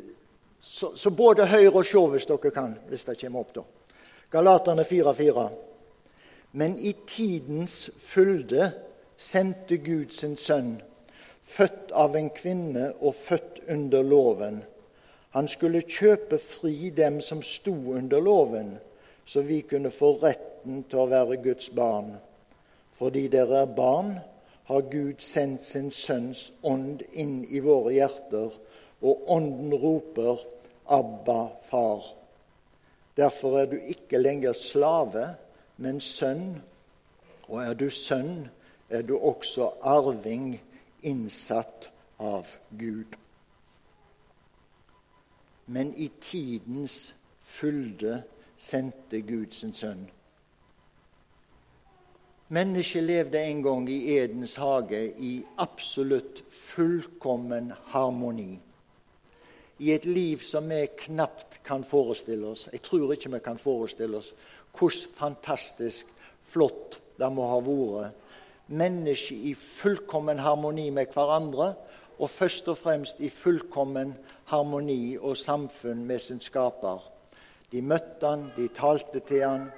så, 0.60 0.94
så, 0.96 1.10
både 1.10 1.48
høyre 1.50 1.80
og 1.80 1.88
sjå 1.88 2.06
hvis 2.14 2.28
dere 2.28 2.52
kan, 2.54 2.76
hvis 2.88 3.06
det 3.08 3.18
kommer 3.20 3.44
opp. 3.44 3.54
da. 3.54 3.64
Galaterne 4.32 4.84
4,4. 4.88 5.46
Men 6.60 6.76
i 6.78 6.94
tidens 7.06 7.90
fylde 7.98 8.70
sendte 9.18 9.76
Gud 9.82 10.12
sin 10.14 10.36
sønn, 10.38 10.76
født 11.44 11.92
av 11.92 12.16
en 12.16 12.30
kvinne 12.34 12.92
og 13.00 13.14
født 13.18 13.64
under 13.74 14.06
loven. 14.06 14.62
Han 15.34 15.48
skulle 15.50 15.82
kjøpe 15.82 16.38
fri 16.38 16.90
dem 16.94 17.18
som 17.20 17.40
sto 17.42 17.74
under 17.98 18.22
loven, 18.22 18.76
så 19.26 19.42
vi 19.42 19.64
kunne 19.66 19.90
få 19.90 20.12
retten 20.22 20.84
til 20.86 21.02
å 21.02 21.10
være 21.10 21.40
Guds 21.42 21.72
barn. 21.74 22.12
Fordi 22.94 23.26
dere 23.32 23.64
er 23.64 23.72
barn, 23.74 24.14
har 24.64 24.86
Gud 24.92 25.20
sendt 25.20 25.64
sin 25.66 25.90
Sønns 25.90 26.52
ånd 26.62 27.02
inn 27.12 27.42
i 27.50 27.60
våre 27.60 27.92
hjerter, 27.96 28.54
og 29.04 29.26
ånden 29.28 29.74
roper, 29.74 30.38
Abba, 30.86 31.48
far. 31.64 32.04
Derfor 33.16 33.58
er 33.58 33.66
du 33.72 33.76
ikke 33.76 34.20
lenger 34.20 34.52
slave, 34.52 35.26
men 35.76 36.00
sønn. 36.00 36.60
Og 37.48 37.58
er 37.64 37.74
du 37.74 37.88
sønn, 37.90 38.46
er 38.88 39.02
du 39.02 39.16
også 39.16 39.72
arving, 39.82 40.54
innsatt 41.02 41.90
av 42.20 42.54
Gud. 42.78 43.16
Men 45.66 45.94
i 45.94 46.10
tidens 46.20 47.14
fylde 47.40 48.22
sendte 48.56 49.20
Gud 49.20 49.52
sin 49.52 49.74
sønn. 49.74 50.04
Mennesket 52.54 53.02
levde 53.02 53.40
en 53.40 53.62
gang 53.64 53.88
i 53.90 54.18
Edens 54.18 54.56
hage 54.60 55.00
i 55.18 55.38
absolutt 55.58 56.42
fullkommen 56.52 57.72
harmoni. 57.94 58.60
I 59.78 59.90
et 59.92 60.04
liv 60.04 60.42
som 60.44 60.68
vi 60.70 60.84
knapt 61.06 61.62
kan 61.64 61.82
forestille 61.84 62.46
oss. 62.46 62.68
Jeg 62.72 62.82
tror 62.84 63.12
ikke 63.12 63.32
vi 63.32 63.40
kan 63.42 63.58
forestille 63.58 64.20
oss 64.20 64.34
hvor 64.74 64.92
fantastisk 65.16 66.06
flott 66.42 67.00
det 67.18 67.30
må 67.32 67.48
ha 67.48 67.58
vært. 67.64 68.14
Mennesker 68.68 69.50
i 69.50 69.54
fullkommen 69.54 70.38
harmoni 70.40 70.90
med 70.90 71.10
hverandre, 71.12 71.74
og 72.18 72.30
først 72.30 72.68
og 72.70 72.78
fremst 72.78 73.20
i 73.20 73.28
fullkommen 73.28 74.14
harmoni 74.50 75.16
og 75.16 75.36
samfunn 75.36 76.04
med 76.06 76.20
sin 76.20 76.40
skaper. 76.40 77.02
De 77.72 77.82
møtte 77.82 78.26
han, 78.26 78.50
de 78.56 78.68
talte 78.74 79.20
til 79.26 79.42
han, 79.42 79.68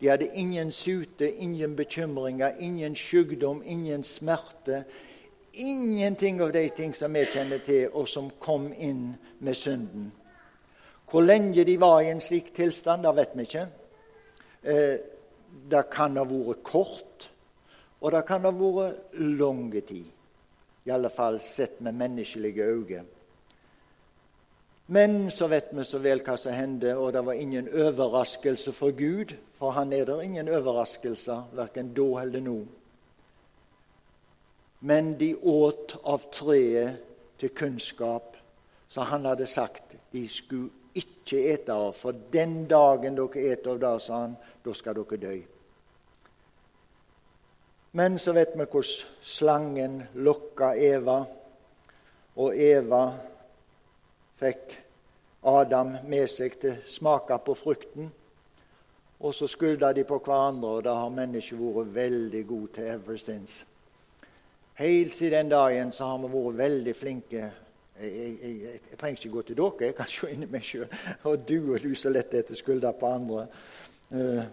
de 0.00 0.08
hadde 0.08 0.30
ingen 0.34 0.72
sute, 0.72 1.32
ingen 1.32 1.76
bekymringer, 1.76 2.52
ingen 2.58 2.96
sykdom, 2.96 3.62
ingen 3.66 4.04
smerte. 4.04 4.84
Ingenting 5.52 6.40
av 6.42 6.52
de 6.52 6.68
ting 6.70 6.94
som 6.94 7.14
vi 7.14 7.24
kjenner 7.26 7.58
til, 7.66 7.88
og 7.90 8.06
som 8.08 8.30
kom 8.38 8.70
inn 8.72 9.16
med 9.42 9.56
synden. 9.58 10.12
Hvor 11.10 11.24
lenge 11.24 11.64
de 11.64 11.74
var 11.80 12.02
i 12.02 12.12
en 12.12 12.20
slik 12.22 12.52
tilstand, 12.54 13.02
det 13.02 13.14
vet 13.16 13.34
vi 13.34 13.46
ikke. 13.48 13.66
Eh, 14.62 14.94
det 15.70 15.82
kan 15.90 16.16
ha 16.20 16.24
vært 16.28 16.62
kort, 16.62 17.30
og 18.00 18.12
det 18.14 18.22
kan 18.28 18.46
ha 18.46 18.52
vært 18.54 19.18
lange 19.40 19.82
tid. 19.88 20.06
I 20.86 20.94
alle 20.94 21.10
fall 21.10 21.40
sett 21.42 21.80
med 21.80 21.98
menneskelige 21.98 22.64
øyne. 22.64 23.17
Men 24.90 25.30
så 25.30 25.46
vet 25.46 25.68
vi 25.76 25.84
så 25.84 25.98
vel 26.00 26.22
hva 26.24 26.38
som 26.40 26.54
hendte, 26.56 26.94
og 26.96 27.12
det 27.12 27.20
var 27.26 27.36
ingen 27.36 27.66
overraskelse 27.68 28.72
for 28.72 28.96
Gud, 28.96 29.34
for 29.58 29.76
han 29.76 29.92
er 29.92 30.06
der 30.08 30.22
ingen 30.24 30.48
overraskelser, 30.48 31.50
verken 31.52 31.92
da 31.92 32.06
eller 32.22 32.40
nå. 32.40 32.56
Men 34.80 35.12
de 35.20 35.34
åt 35.36 35.98
av 36.08 36.24
treet 36.32 37.04
til 37.36 37.52
kunnskap, 37.52 38.36
så 38.88 39.04
han 39.04 39.28
hadde 39.28 39.46
sagt 39.46 39.98
de 40.12 40.24
skulle 40.28 40.72
ikke 40.96 41.44
ete 41.52 41.76
av, 41.76 41.92
for 41.92 42.16
den 42.32 42.62
dagen 42.70 43.18
dere 43.18 43.44
eter 43.52 43.74
av 43.76 43.84
det, 43.84 43.94
sa 44.00 44.24
han, 44.24 44.36
da 44.64 44.72
skal 44.72 44.96
dere 44.96 45.20
dø. 45.20 45.38
Men 47.92 48.16
så 48.16 48.32
vet 48.32 48.56
vi 48.56 48.64
hvordan 48.64 49.24
slangen 49.36 50.04
lokka 50.14 50.72
Eva, 50.80 51.24
og 52.40 52.56
Eva 52.56 53.02
fikk 54.38 54.78
Adam 55.42 55.96
med 56.06 56.28
seg 56.30 56.58
til 56.60 56.78
å 56.78 57.38
på 57.38 57.54
frukten. 57.54 58.10
Og 59.18 59.34
så 59.34 59.48
skulda 59.50 59.92
de 59.92 60.04
på 60.06 60.18
hverandre, 60.18 60.68
og 60.68 60.84
det 60.84 60.94
har 60.94 61.10
mennesket 61.10 61.58
vært 61.58 61.94
veldig 61.94 62.44
gode 62.46 62.72
til 62.74 62.84
ever 62.84 63.16
since. 63.18 63.64
Helt 64.78 65.14
siden 65.14 65.32
den 65.32 65.48
dagen 65.50 65.92
så 65.92 66.06
har 66.06 66.18
vi 66.22 66.30
vært 66.30 66.58
veldig 66.58 66.94
flinke. 66.94 67.50
Jeg, 68.00 68.12
jeg, 68.14 68.38
jeg, 68.42 68.80
jeg 68.90 68.98
trenger 68.98 69.18
ikke 69.18 69.32
gå 69.34 69.42
til 69.42 69.56
dere, 69.58 69.86
jeg 69.88 69.94
kan 69.98 70.06
se 70.06 70.30
inn 70.30 70.46
i 70.46 70.50
meg 70.52 70.62
sjøl. 70.62 70.86
Og 71.26 71.48
du 71.48 71.56
og 71.74 71.82
du 71.82 71.94
så 71.98 72.12
lett 72.14 72.34
etter 72.38 72.54
skulda 72.54 72.92
på 72.94 73.10
andre. 73.10 73.46
Uh, 74.14 74.44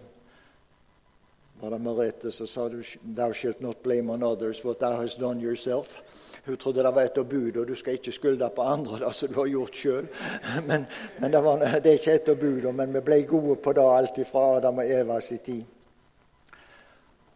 var 1.60 1.70
det 1.70 1.80
Merete 1.80 2.30
som 2.34 2.46
sa 2.46 2.68
du, 2.68 2.82
'Thou 2.82 3.32
shalt 3.32 3.60
not 3.60 3.82
blame 3.82 4.10
on 4.12 4.22
others 4.22 4.64
what 4.64 4.80
thou 4.80 4.96
hast 5.00 5.20
done 5.20 5.40
yourself'. 5.40 5.96
Hun 6.46 6.56
trodde 6.56 6.82
det 6.82 6.94
var 6.94 7.02
et 7.02 7.28
bud, 7.28 7.56
og 7.56 7.68
du 7.68 7.74
skal 7.74 7.92
ikke 7.98 8.12
skylde 8.12 8.50
på 8.56 8.62
andre 8.62 8.98
det 8.98 9.14
som 9.14 9.28
du 9.28 9.40
har 9.40 9.48
gjort 9.50 9.74
sjøl. 9.74 10.06
Men, 10.68 10.86
men 11.18 11.32
det, 11.32 11.44
var, 11.44 11.58
det, 11.58 11.86
er 11.86 11.98
ikke 11.98 12.12
et 12.14 12.38
budene, 12.38 12.72
men 12.72 12.94
vi 12.94 13.00
ble 13.00 13.22
gode 13.26 13.56
på 13.56 13.72
det 13.72 13.82
alt 13.82 14.20
fra 14.28 14.44
Adam 14.56 14.78
og 14.78 14.90
Eva 14.90 15.20
sin 15.20 15.38
tid. 15.38 15.64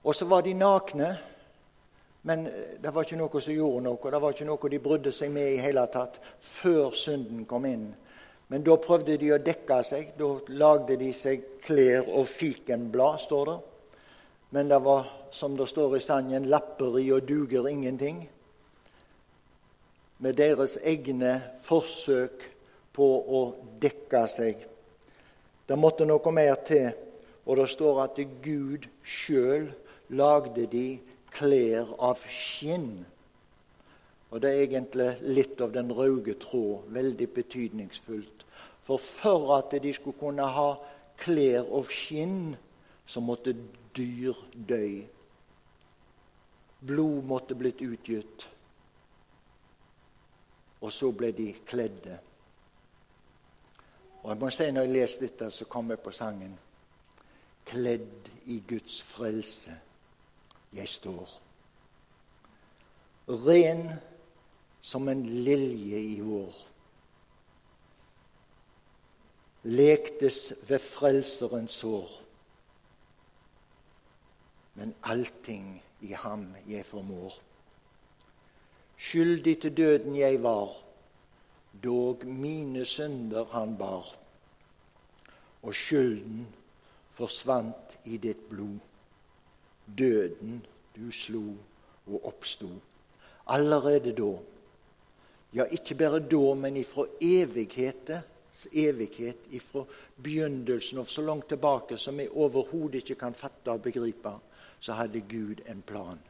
Og 0.04 0.14
så 0.14 0.24
var 0.24 0.40
de 0.40 0.54
nakne, 0.54 1.10
men 2.22 2.46
det 2.82 2.94
var 2.94 3.04
ikke 3.04 3.18
noe 3.18 3.42
som 3.42 3.54
gjorde 3.54 3.84
noe. 3.84 4.10
Det 4.12 4.22
var 4.22 4.32
ikke 4.36 4.48
noe 4.48 4.70
de 4.70 4.78
brydde 4.78 5.12
seg 5.12 5.34
med 5.34 5.56
i 5.56 5.60
hele 5.64 5.86
tatt 5.92 6.20
før 6.38 6.94
synden 6.94 7.44
kom 7.50 7.66
inn. 7.66 7.90
Men 8.48 8.64
da 8.66 8.76
prøvde 8.76 9.18
de 9.18 9.34
å 9.34 9.42
dekke 9.42 9.82
seg. 9.86 10.14
Da 10.18 10.32
lagde 10.54 10.96
de 11.00 11.12
seg 11.14 11.58
klær 11.64 12.06
og 12.08 12.28
fikenblad, 12.28 13.20
står 13.26 13.50
det. 13.50 13.58
Men 14.50 14.70
det 14.70 14.80
var, 14.82 15.06
som 15.30 15.56
det 15.56 15.68
står 15.70 15.96
i 15.96 16.02
sangen, 16.02 16.48
lapperi 16.50 17.10
og 17.14 17.26
duger 17.28 17.68
ingenting. 17.70 18.28
Med 20.20 20.36
deres 20.36 20.76
egne 20.84 21.38
forsøk 21.64 22.44
på 22.92 23.06
å 23.24 23.40
dekke 23.80 24.24
seg. 24.28 24.66
Det 25.64 25.78
måtte 25.78 26.04
noe 26.04 26.32
mer 26.34 26.58
til, 26.66 26.90
og 27.46 27.56
det 27.56 27.70
står 27.72 28.02
at 28.04 28.20
Gud 28.44 28.84
sjøl 29.00 29.70
lagde 30.12 30.66
de 30.68 30.98
klær 31.32 31.88
av 32.02 32.20
skinn. 32.28 33.06
Og 34.30 34.42
det 34.42 34.50
er 34.50 34.64
egentlig 34.66 35.08
litt 35.26 35.60
av 35.62 35.72
den 35.74 35.90
røde 35.94 36.36
tråd, 36.42 36.86
veldig 36.94 37.28
betydningsfullt. 37.34 38.44
For 38.82 38.98
for 38.98 39.56
at 39.56 39.74
de 39.82 39.92
skulle 39.94 40.18
kunne 40.20 40.46
ha 40.46 40.70
klær 41.20 41.66
av 41.66 41.90
skinn, 41.90 42.54
så 43.06 43.22
måtte 43.22 43.56
dyr 43.96 44.36
dø. 44.54 44.84
Blod 46.86 47.26
måtte 47.26 47.56
blitt 47.58 47.82
utgitt. 47.82 48.46
Og 50.80 50.92
så 50.92 51.10
ble 51.12 51.32
de 51.36 51.52
kledde. 51.66 52.18
Og 54.22 54.30
jeg 54.30 54.38
må 54.40 54.50
si 54.50 54.70
Når 54.70 54.82
jeg 54.82 54.92
leser 54.92 55.26
dette, 55.26 55.50
så 55.50 55.64
kommer 55.64 55.94
jeg 55.94 56.04
på 56.04 56.10
sangen. 56.10 56.58
Kledd 57.64 58.30
i 58.46 58.62
Guds 58.68 59.02
frelse 59.02 59.76
jeg 60.72 60.88
står. 60.88 61.28
Ren 63.28 63.88
som 64.82 65.08
en 65.08 65.22
lilje 65.26 66.00
i 66.00 66.20
vår. 66.20 66.56
Lektes 69.62 70.54
ved 70.68 70.78
Frelserens 70.78 71.72
sår 71.72 72.20
men 74.80 74.94
allting 75.02 75.82
i 76.00 76.12
ham 76.16 76.46
jeg 76.68 76.86
formår. 76.86 77.34
Skyldig 79.00 79.54
til 79.62 79.72
døden 79.76 80.16
jeg 80.16 80.42
var, 80.42 80.74
dog 81.84 82.26
mine 82.26 82.84
synder 82.84 83.46
han 83.54 83.72
bar. 83.78 84.04
Og 85.62 85.74
skylden 85.74 86.44
forsvant 87.08 87.96
i 88.04 88.18
ditt 88.20 88.42
blod. 88.50 88.76
Døden 89.98 90.60
du 90.96 91.08
slo 91.10 91.56
og 92.06 92.26
oppsto. 92.28 92.68
Allerede 93.48 94.12
da, 94.12 94.30
ja, 95.56 95.64
ikke 95.64 95.96
bare 95.96 96.20
da, 96.20 96.42
men 96.54 96.76
ifra 96.76 97.08
evighetens 97.24 98.68
evighet, 98.72 99.48
ifra 99.50 99.86
begynnelsen 100.22 101.00
og 101.00 101.08
så 101.08 101.24
langt 101.24 101.48
tilbake 101.48 101.96
som 101.98 102.20
vi 102.20 102.28
overhodet 102.28 103.00
ikke 103.00 103.22
kan 103.24 103.34
fatte 103.34 103.72
og 103.72 103.82
begripe, 103.82 104.36
så 104.80 104.92
hadde 104.92 105.24
Gud 105.24 105.64
en 105.68 105.82
plan. 105.82 106.20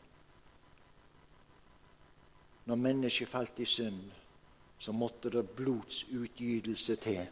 Når 2.71 2.79
mennesket 2.79 3.29
falt 3.29 3.59
i 3.59 3.65
synd, 3.67 4.03
så 4.79 4.93
måtte 4.95 5.31
det 5.35 5.49
blodsutgytelse 5.59 6.95
til. 7.03 7.25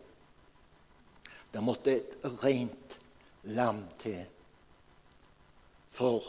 Det 1.52 1.60
måtte 1.62 1.92
et 1.94 2.16
rent 2.42 2.96
lam 3.54 3.84
til 4.02 4.24
for 5.86 6.26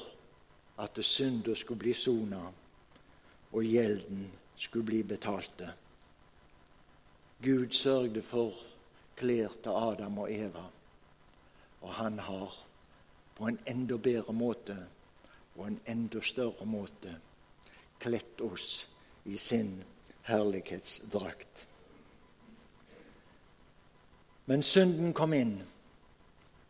at 0.77 0.99
synder 1.01 1.57
skulle 1.57 1.81
bli 1.81 1.93
sona 1.97 2.43
og 3.51 3.65
gjelden 3.65 4.27
skulle 4.55 4.85
bli 4.91 5.01
betalte. 5.03 5.71
Gud 7.41 7.73
sørgde 7.73 8.21
for 8.21 8.53
klær 9.17 9.57
til 9.63 9.71
Adam 9.89 10.21
og 10.21 10.31
Eva, 10.33 10.67
og 11.81 11.93
han 11.93 12.19
har 12.19 12.61
på 13.35 13.49
en 13.49 13.59
enda 13.65 13.97
bedre 13.97 14.37
måte 14.37 14.77
og 15.57 15.65
en 15.67 15.81
enda 15.87 16.21
større 16.21 16.69
måte 16.69 17.17
kledt 17.99 18.45
oss 18.45 18.85
i 19.29 19.37
sin 19.37 19.83
herlighetsdrakt. 20.29 21.65
Men 24.45 24.63
synden 24.65 25.13
kom 25.13 25.33
inn, 25.37 25.59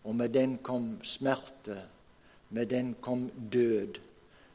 og 0.04 0.16
med 0.20 0.34
den 0.36 0.58
kom 0.64 0.98
smerte, 1.04 1.78
med 2.50 2.72
den 2.72 2.94
kom 3.02 3.30
død, 3.52 4.00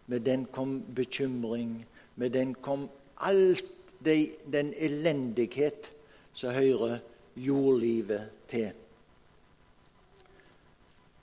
med 0.06 0.20
den 0.26 0.44
kom 0.52 0.82
bekymring, 0.94 1.86
med 2.16 2.30
den 2.36 2.54
kom 2.54 2.88
alt 3.24 3.64
det, 4.04 4.36
den 4.52 4.74
elendighet 4.76 5.92
som 6.34 6.52
hører 6.52 6.98
jordlivet 7.36 8.28
til. 8.48 8.72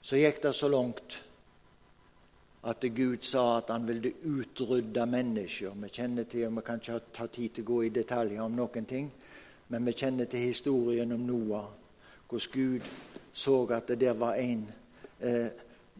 Så 0.01 0.17
gikk 0.17 0.41
det 0.43 0.55
så 0.57 0.71
langt 0.71 1.21
at 2.63 2.85
Gud 2.95 3.23
sa 3.25 3.57
at 3.57 3.71
han 3.73 3.87
ville 3.87 4.11
utrydde 4.23 5.05
mennesker. 5.09 5.73
Vi 5.81 5.89
kjenner 5.89 6.23
til, 6.29 6.47
og 6.47 6.59
vi 6.59 6.65
kan 6.65 6.81
ikke 6.81 6.99
ta 7.13 7.25
tid 7.27 7.55
til 7.55 7.65
å 7.65 7.71
gå 7.71 7.79
i 7.87 7.93
detaljer 7.95 8.43
om 8.43 8.53
noen 8.55 8.85
ting, 8.85 9.09
men 9.71 9.87
vi 9.87 9.95
kjenner 9.97 10.29
til 10.29 10.51
historien 10.51 11.15
om 11.15 11.25
Noah, 11.25 11.65
hvordan 12.29 12.53
Gud 12.53 12.91
så 13.33 13.63
at 13.71 13.87
det 13.87 13.99
der 14.01 14.13
var 14.19 14.35
en 14.35 14.65
eh, 15.19 15.49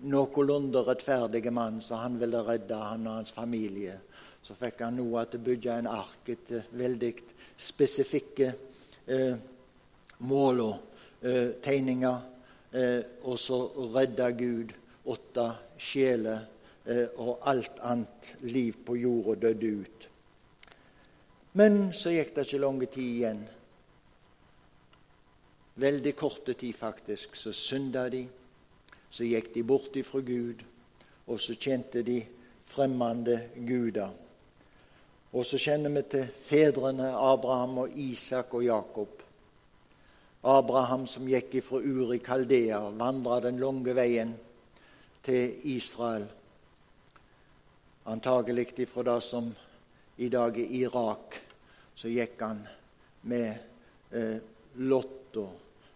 noenlunde 0.03 0.83
rettferdig 0.85 1.51
mann 1.53 1.79
som 1.81 2.01
han 2.03 2.19
ville 2.19 2.41
redde, 2.45 2.75
han 2.75 3.07
og 3.07 3.21
hans 3.21 3.31
familie. 3.31 3.97
Så 4.43 4.55
fikk 4.57 4.81
han 4.83 4.97
Noah 4.97 5.27
til 5.29 5.39
å 5.39 5.45
bygge 5.45 5.77
en 5.77 5.89
ark 5.91 6.29
etter 6.33 6.67
veldig 6.77 7.13
spesifikke 7.61 8.51
eh, 9.07 9.35
mål 10.27 10.61
og 10.65 10.77
eh, 11.21 11.57
tegninger. 11.63 12.21
Eh, 12.71 12.99
og 13.27 13.39
så 13.39 13.61
redda 13.95 14.31
Gud 14.31 14.73
åtte 15.11 15.47
sjeler, 15.81 16.45
eh, 16.85 17.07
og 17.17 17.41
alt 17.49 17.81
annet 17.81 18.35
liv 18.45 18.77
på 18.85 18.97
jorda 19.01 19.35
døde 19.41 19.71
ut. 19.81 20.07
Men 21.53 21.91
så 21.93 22.13
gikk 22.13 22.35
det 22.35 22.45
ikke 22.47 22.61
lang 22.63 22.79
tid 22.85 23.07
igjen. 23.07 23.41
Veldig 25.81 26.13
korte 26.15 26.53
tid, 26.53 26.73
faktisk. 26.75 27.35
Så 27.35 27.51
synda 27.55 28.05
de. 28.09 28.25
Så 29.11 29.27
gikk 29.27 29.49
de 29.53 29.63
bort 29.67 29.95
ifra 29.99 30.21
Gud, 30.23 30.61
og 31.27 31.39
så 31.39 31.55
kjente 31.59 32.03
de 32.07 32.21
fremmede 32.63 33.41
guder. 33.67 34.13
Og 35.33 35.45
så 35.47 35.59
kjenner 35.59 35.91
vi 35.91 36.03
til 36.11 36.29
fedrene 36.35 37.09
Abraham 37.15 37.83
og 37.83 37.97
Isak 37.99 38.53
og 38.55 38.63
Jakob. 38.63 39.17
Abraham 40.47 41.03
som 41.07 41.27
gikk 41.27 41.57
ifra 41.59 41.81
Uri 41.83 42.21
Kaldea, 42.23 42.79
vandra 42.95 43.41
den 43.43 43.59
lange 43.59 43.95
veien 43.95 44.31
til 45.23 45.75
Israel. 45.75 46.27
Antagelig 48.05 48.79
ifra 48.79 49.03
det 49.03 49.23
som 49.23 49.51
i 50.17 50.29
dag 50.29 50.57
er 50.57 50.75
Irak, 50.81 51.41
så 51.95 52.09
gikk 52.09 52.41
han 52.41 52.65
med 53.21 53.55
eh, 54.11 54.37
Lot 54.75 55.21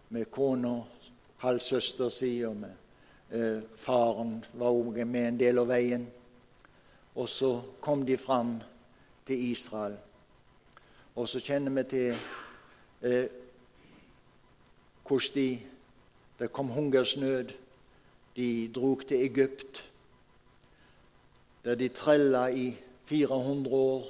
med 0.08 0.30
kona, 0.30 0.80
halvsøster 1.38 2.08
si, 2.08 2.44
og 2.46 2.56
med 2.56 2.72
eh, 3.30 3.62
faren 3.76 4.38
var 4.54 4.74
òg 4.74 5.02
med 5.04 5.28
en 5.28 5.40
del 5.40 5.58
av 5.58 5.68
veien. 5.70 6.06
Og 7.16 7.28
så 7.28 7.50
kom 7.80 8.04
de 8.06 8.16
fram 8.16 8.56
til 9.26 9.50
Israel. 9.50 9.96
Og 11.16 11.28
så 11.28 11.40
kjenner 11.40 11.74
vi 11.78 11.84
til 11.90 12.14
eh, 13.02 13.26
hvordan 15.06 15.34
de, 15.34 15.48
det 16.38 16.52
kom 16.52 16.70
hungersnød. 16.70 17.52
De 18.36 18.68
drog 18.74 19.06
til 19.08 19.24
Egypt, 19.24 19.84
der 21.64 21.74
de 21.74 21.88
trella 21.88 22.46
i 22.48 22.74
400 23.04 23.74
år. 23.74 24.04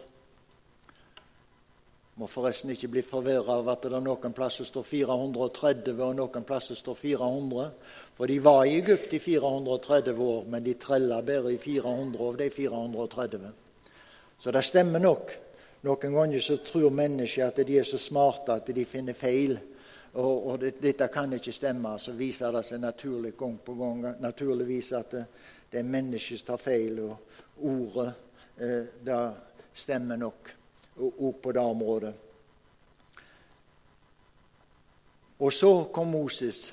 Må 2.16 2.26
forresten 2.26 2.72
ikke 2.72 2.88
bli 2.88 3.02
forvirra 3.04 3.58
av 3.60 3.68
at 3.68 3.86
det 3.86 4.00
noen 4.00 4.34
plasser 4.34 4.64
står 4.64 4.86
430 4.88 6.00
og 6.00 6.14
noen 6.16 6.46
plasser 6.48 6.78
står 6.78 6.96
400. 6.96 7.70
For 8.16 8.26
de 8.26 8.38
var 8.44 8.64
i 8.64 8.78
Egypt 8.80 9.12
i 9.12 9.20
430 9.20 10.22
år, 10.24 10.44
men 10.48 10.64
de 10.64 10.74
trella 10.80 11.20
bare 11.22 11.52
i 11.52 11.60
400 11.60 12.28
av 12.28 12.38
de 12.40 12.50
430. 12.50 13.50
Så 14.40 14.52
det 14.52 14.64
stemmer 14.64 15.04
nok. 15.04 15.36
Noen 15.84 16.16
ganger 16.16 16.40
så 16.42 16.56
tror 16.64 16.90
mennesker 16.90 17.46
at 17.46 17.60
de 17.68 17.78
er 17.78 17.86
så 17.86 18.00
smarte 18.00 18.56
at 18.56 18.74
de 18.74 18.84
finner 18.88 19.14
feil 19.14 19.58
og, 20.16 20.46
og 20.46 20.60
det, 20.60 20.76
dette 20.80 21.08
kan 21.12 21.32
ikke 21.36 21.52
stemme, 21.52 21.92
så 22.00 22.14
viser 22.16 22.54
det 22.54 22.62
seg 22.64 22.80
naturlig 22.80 23.34
gang 23.36 23.58
på 23.60 23.74
gang 23.76 24.04
naturligvis 24.22 24.92
at 24.96 25.10
det, 25.12 25.24
det 25.70 25.82
er 25.82 25.90
mennesket 25.90 26.40
som 26.40 26.52
tar 26.52 26.62
feil, 26.62 27.00
og 27.04 27.66
ordet 27.68 28.06
eh, 28.56 28.86
det 29.04 29.18
stemmer 29.76 30.16
nok 30.16 30.52
òg 30.96 31.42
på 31.42 31.52
det 31.52 31.60
området. 31.60 32.14
Og 35.36 35.52
så 35.52 35.70
kom 35.92 36.08
Moses, 36.08 36.70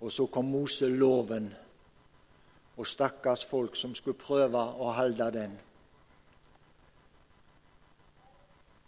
og 0.00 0.12
så 0.12 0.26
kom 0.32 0.48
Moseloven, 0.48 1.50
og 2.76 2.88
stakkars 2.88 3.44
folk 3.44 3.76
som 3.76 3.92
skulle 3.94 4.18
prøve 4.18 4.58
å 4.58 4.94
holde 4.96 5.28
den. 5.34 5.52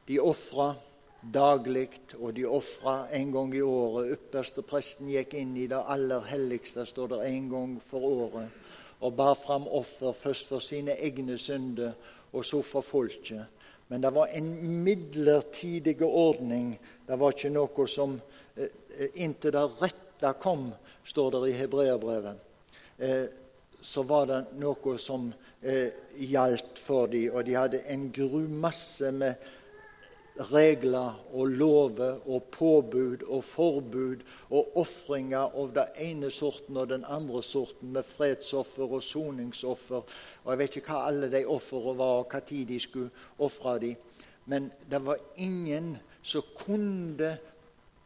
De 0.09 0.17
ofra 0.23 0.73
daglig, 1.33 1.91
og 2.19 2.35
de 2.37 2.47
ofra 2.49 3.07
en 3.15 3.33
gang 3.33 3.55
i 3.55 3.63
året. 3.63 4.13
Ypperste 4.17 4.63
presten 4.67 5.11
gikk 5.11 5.35
inn 5.39 5.57
i 5.59 5.67
det 5.71 5.81
aller 5.81 6.25
helligste, 6.31 6.87
står 6.87 7.15
det 7.15 7.21
en 7.31 7.51
gang 7.51 7.75
for 7.83 8.07
året, 8.07 8.63
og 9.01 9.17
bar 9.17 9.35
fram 9.39 9.67
offer 9.69 10.15
først 10.17 10.49
for 10.53 10.65
sine 10.65 10.97
egne 10.97 11.39
synder, 11.39 11.97
og 12.33 12.45
så 12.45 12.63
for 12.65 12.85
folket. 12.85 13.53
Men 13.89 14.03
det 14.03 14.11
var 14.15 14.33
en 14.35 14.49
midlertidig 14.83 16.01
ordning. 16.03 16.75
Det 17.07 17.19
var 17.19 17.35
ikke 17.35 17.53
noe 17.55 17.87
som 17.89 18.17
eh, 18.57 18.73
Inntil 19.23 19.55
det 19.55 19.63
rette 19.79 20.33
kom, 20.43 20.71
står 21.07 21.37
det 21.37 21.51
i 21.51 21.59
hebreerbrevet, 21.61 22.39
eh, 22.99 23.27
så 23.81 24.03
var 24.09 24.27
det 24.27 24.41
noe 24.59 24.97
som 24.99 25.29
eh, 25.61 25.93
gjaldt 26.19 26.81
for 26.81 27.13
dem, 27.13 27.29
og 27.35 27.45
de 27.47 27.55
hadde 27.55 27.85
en 27.93 28.09
gru 28.11 28.49
masse 28.49 29.13
med 29.15 29.37
regler 30.51 31.17
og 31.33 31.47
lover 31.49 32.29
og 32.29 32.43
påbud 32.53 33.23
og 33.27 33.45
forbud 33.45 34.25
og 34.51 34.77
ofringer 34.77 35.57
av 35.57 35.73
den 35.75 36.01
ene 36.03 36.31
sorten 36.31 36.77
og 36.77 36.91
den 36.91 37.05
andre 37.09 37.43
sorten, 37.43 37.93
med 37.93 38.05
fredsoffer 38.05 38.93
og 38.99 39.03
soningsoffer. 39.03 40.03
Og 40.45 40.53
Jeg 40.53 40.59
vet 40.59 40.77
ikke 40.77 40.93
hva 40.93 41.07
alle 41.09 41.31
de 41.33 41.45
ofrene 41.47 41.97
var, 41.99 42.21
og 42.21 42.31
hva 42.31 42.41
tid 42.41 42.67
de 42.67 42.81
skulle 42.81 43.11
ofre 43.39 43.79
dem. 43.79 43.97
Men 44.47 44.71
det 44.91 45.03
var 45.07 45.19
ingen 45.37 45.97
som 46.23 46.43
kunne 46.55 47.39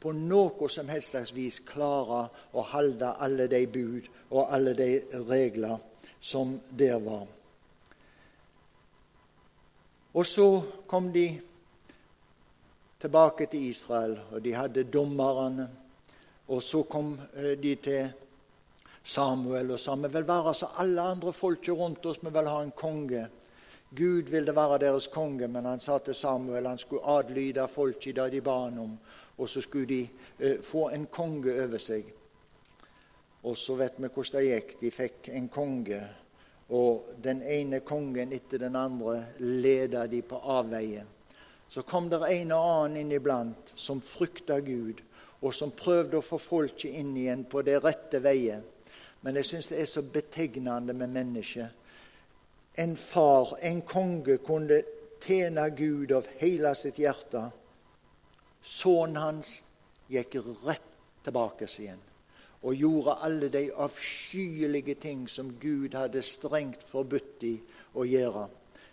på 0.01 0.13
noe 0.17 0.69
som 0.73 0.89
helst 0.89 1.35
vis 1.37 1.61
klare 1.69 2.23
å 2.57 2.65
holde 2.73 3.13
alle 3.21 3.47
de 3.53 3.67
bud 3.69 4.09
og 4.31 4.49
alle 4.49 4.73
de 4.75 5.03
regler 5.29 5.77
som 6.21 6.57
der 6.71 6.97
var. 7.05 7.27
Og 10.15 10.27
så 10.27 10.47
kom 10.91 11.13
de 11.13 11.29
tilbake 13.01 13.47
til 13.47 13.71
Israel, 13.71 14.19
og 14.31 14.45
de 14.45 14.55
hadde 14.55 14.85
dommerne. 14.85 15.69
Og 16.49 16.63
så 16.63 16.83
kom 16.83 17.15
eh, 17.35 17.57
de 17.63 17.75
til 17.77 18.11
Samuel 19.05 19.71
og 19.73 19.81
sa 19.81 19.95
vi 19.97 20.11
vil 20.13 20.27
være 20.29 20.55
som 20.55 20.75
alle 20.83 21.03
andre 21.15 21.33
folk 21.33 21.69
rundt 21.69 22.07
oss, 22.07 22.21
vi 22.23 22.31
vil 22.31 22.49
ha 22.49 22.63
en 22.63 22.73
konge. 22.77 23.29
Gud 23.97 24.31
ville 24.31 24.55
være 24.55 24.79
deres 24.79 25.07
konge, 25.07 25.49
men 25.49 25.65
han 25.65 25.81
sa 25.81 25.99
til 25.99 26.15
Samuel 26.15 26.67
han 26.67 26.79
skulle 26.79 27.07
adlyde 27.07 27.67
folket 27.69 28.17
det 28.17 28.31
de 28.33 28.41
ba 28.41 28.65
han 28.65 28.79
om, 28.79 28.99
og 29.39 29.49
så 29.49 29.61
skulle 29.61 29.87
de 29.87 30.09
eh, 30.39 30.59
få 30.61 30.89
en 30.91 31.07
konge 31.07 31.55
over 31.65 31.79
seg. 31.79 32.13
Og 33.43 33.57
så 33.57 33.75
vet 33.75 33.97
vi 33.97 34.09
hvordan 34.09 34.37
det 34.37 34.49
gikk. 34.51 34.75
De 34.81 34.91
fikk 34.91 35.31
en 35.33 35.49
konge, 35.49 36.03
og 36.69 37.17
den 37.23 37.41
ene 37.43 37.81
kongen 37.81 38.33
etter 38.33 38.59
den 38.59 38.77
andre 38.77 39.25
leda 39.39 40.05
de 40.07 40.21
på 40.23 40.37
avveie 40.37 41.07
så 41.71 41.83
kom 41.87 42.09
det 42.11 42.19
en 42.27 42.53
og 42.53 42.67
annen 42.67 42.97
inn 43.05 43.13
iblant 43.15 43.73
som 43.79 44.01
frykta 44.03 44.59
Gud, 44.67 44.99
og 45.41 45.55
som 45.55 45.71
prøvde 45.71 46.19
å 46.19 46.25
få 46.25 46.39
folket 46.43 46.91
inn 46.91 47.15
igjen 47.17 47.47
på 47.49 47.63
det 47.65 47.79
rette 47.85 48.19
veiet. 48.21 48.67
Men 49.23 49.39
jeg 49.39 49.47
syns 49.47 49.71
det 49.71 49.79
er 49.79 49.89
så 49.89 50.03
betegnende 50.03 50.97
med 50.97 51.15
mennesket. 51.15 51.71
En 52.75 52.97
far, 52.97 53.55
en 53.63 53.81
konge, 53.87 54.41
kunne 54.43 54.83
tjene 55.23 55.69
Gud 55.77 56.13
av 56.17 56.29
hele 56.41 56.75
sitt 56.75 56.99
hjerte. 56.99 57.47
Sønnen 58.61 59.21
hans 59.23 59.59
gikk 60.11 60.41
rett 60.67 60.87
tilbake 61.25 61.69
igjen 61.79 62.01
og 62.61 62.77
gjorde 62.77 63.15
alle 63.25 63.49
de 63.49 63.63
avskyelige 63.73 64.95
ting 65.01 65.29
som 65.29 65.55
Gud 65.61 65.95
hadde 65.97 66.21
strengt 66.23 66.83
forbudt 66.85 67.45
i 67.49 67.55
å 67.97 68.05
gjøre. 68.05 68.49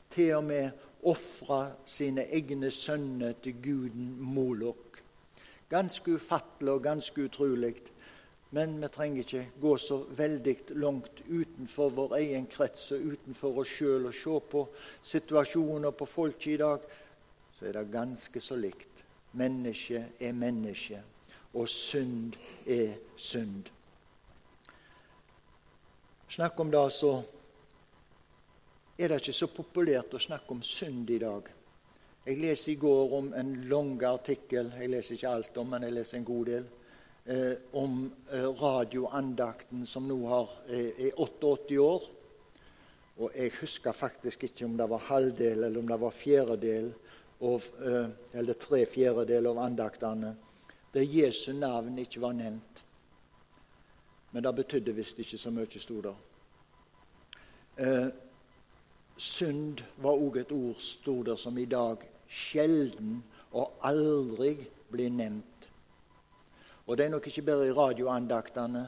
Til 0.10 0.36
og 0.36 0.43
med 0.43 0.70
ofra 1.04 1.72
sine 1.86 2.26
egne 2.34 2.72
sønner 2.72 3.36
til 3.43 3.62
guden 3.63 4.15
Molok. 4.20 5.02
Ganske 5.70 6.15
ufattelig 6.15 6.74
og 6.74 6.84
ganske 6.84 7.24
utrolig. 7.26 7.76
Men 8.52 8.78
vi 8.82 8.88
trenger 8.88 9.20
ikke 9.20 9.50
gå 9.62 9.74
så 9.78 9.98
veldig 10.17 10.56
langt 10.80 11.20
utenfor 11.28 11.89
vår 11.89 12.15
egen 12.22 12.48
krets 12.48 12.91
og 12.96 13.10
utenfor 13.12 13.60
oss 13.60 13.74
sjøl 13.76 14.08
og 14.08 14.15
se 14.15 14.38
på 14.52 14.62
situasjoner 15.04 15.91
på 15.91 16.08
folk 16.08 16.48
i 16.48 16.56
dag. 16.58 16.86
Så 17.52 17.67
er 17.67 17.76
det 17.76 17.91
ganske 17.91 18.39
så 18.39 18.56
likt. 18.56 19.04
Menneske 19.38 20.06
er 20.20 20.34
menneske, 20.34 21.02
og 21.54 21.67
synd 21.70 22.38
er 22.65 22.96
synd. 23.15 23.67
Snakk 26.30 26.60
om 26.60 26.72
det, 26.72 26.91
så 26.91 27.22
er 28.98 29.12
det 29.12 29.22
ikke 29.22 29.36
så 29.36 29.48
populært 29.54 30.16
å 30.18 30.22
snakke 30.22 30.56
om 30.56 30.62
synd 30.66 31.10
i 31.14 31.20
dag. 31.22 31.52
Jeg 32.26 32.40
leser 32.42 32.74
i 32.74 32.80
går 32.82 33.14
om 33.14 33.30
en 33.38 33.54
lang 33.70 33.94
artikkel, 34.10 34.74
jeg 34.80 34.90
leser 34.92 35.16
ikke 35.16 35.30
alt 35.32 35.60
om, 35.62 35.70
men 35.72 35.86
jeg 35.86 35.96
leser 35.96 36.18
en 36.18 36.26
god 36.28 36.50
del, 36.50 36.66
eh, 37.26 37.54
om 37.78 38.00
eh, 38.34 38.48
radioandakten 38.62 39.86
som 39.86 40.08
nå 40.10 40.18
har, 40.28 40.50
eh, 40.68 41.08
er 41.08 41.22
88 41.22 41.78
år. 41.80 42.10
Og 43.18 43.32
jeg 43.36 43.54
husker 43.62 43.92
faktisk 43.92 44.44
ikke 44.44 44.66
om 44.66 44.76
det 44.78 44.90
var 44.90 45.08
halvdel 45.08 45.64
eller 45.64 45.80
om 45.80 45.88
det 45.88 46.00
var 46.02 46.12
fjerdedel, 46.12 46.92
av, 47.42 47.64
eh, 47.86 48.10
eller 48.34 48.54
tre 48.54 48.86
fjerdedel 48.86 49.48
av 49.48 49.58
andaktene 49.62 50.36
der 50.94 51.06
Jesu 51.06 51.54
navn 51.54 52.00
ikke 52.02 52.22
var 52.22 52.34
nevnt. 52.34 52.84
Men 54.32 54.44
det 54.44 54.56
betydde 54.56 54.96
visst 54.98 55.20
ikke 55.22 55.38
så 55.38 55.52
mye, 55.54 55.80
sto 55.80 56.02
der. 56.02 56.16
Synd 59.17 59.82
var 59.97 60.13
òg 60.13 60.38
et 60.38 60.51
ord, 60.51 60.77
sto 60.80 61.23
der, 61.25 61.36
som 61.36 61.58
i 61.58 61.65
dag 61.65 62.03
sjelden 62.30 63.23
og 63.51 63.80
aldri 63.88 64.56
blir 64.91 65.10
nevnt. 65.10 65.69
Og 66.88 66.97
det 66.97 67.06
er 67.06 67.10
nok 67.10 67.27
ikke 67.27 67.41
bare 67.41 67.67
i 67.67 67.73
radioandaktene. 67.75 68.86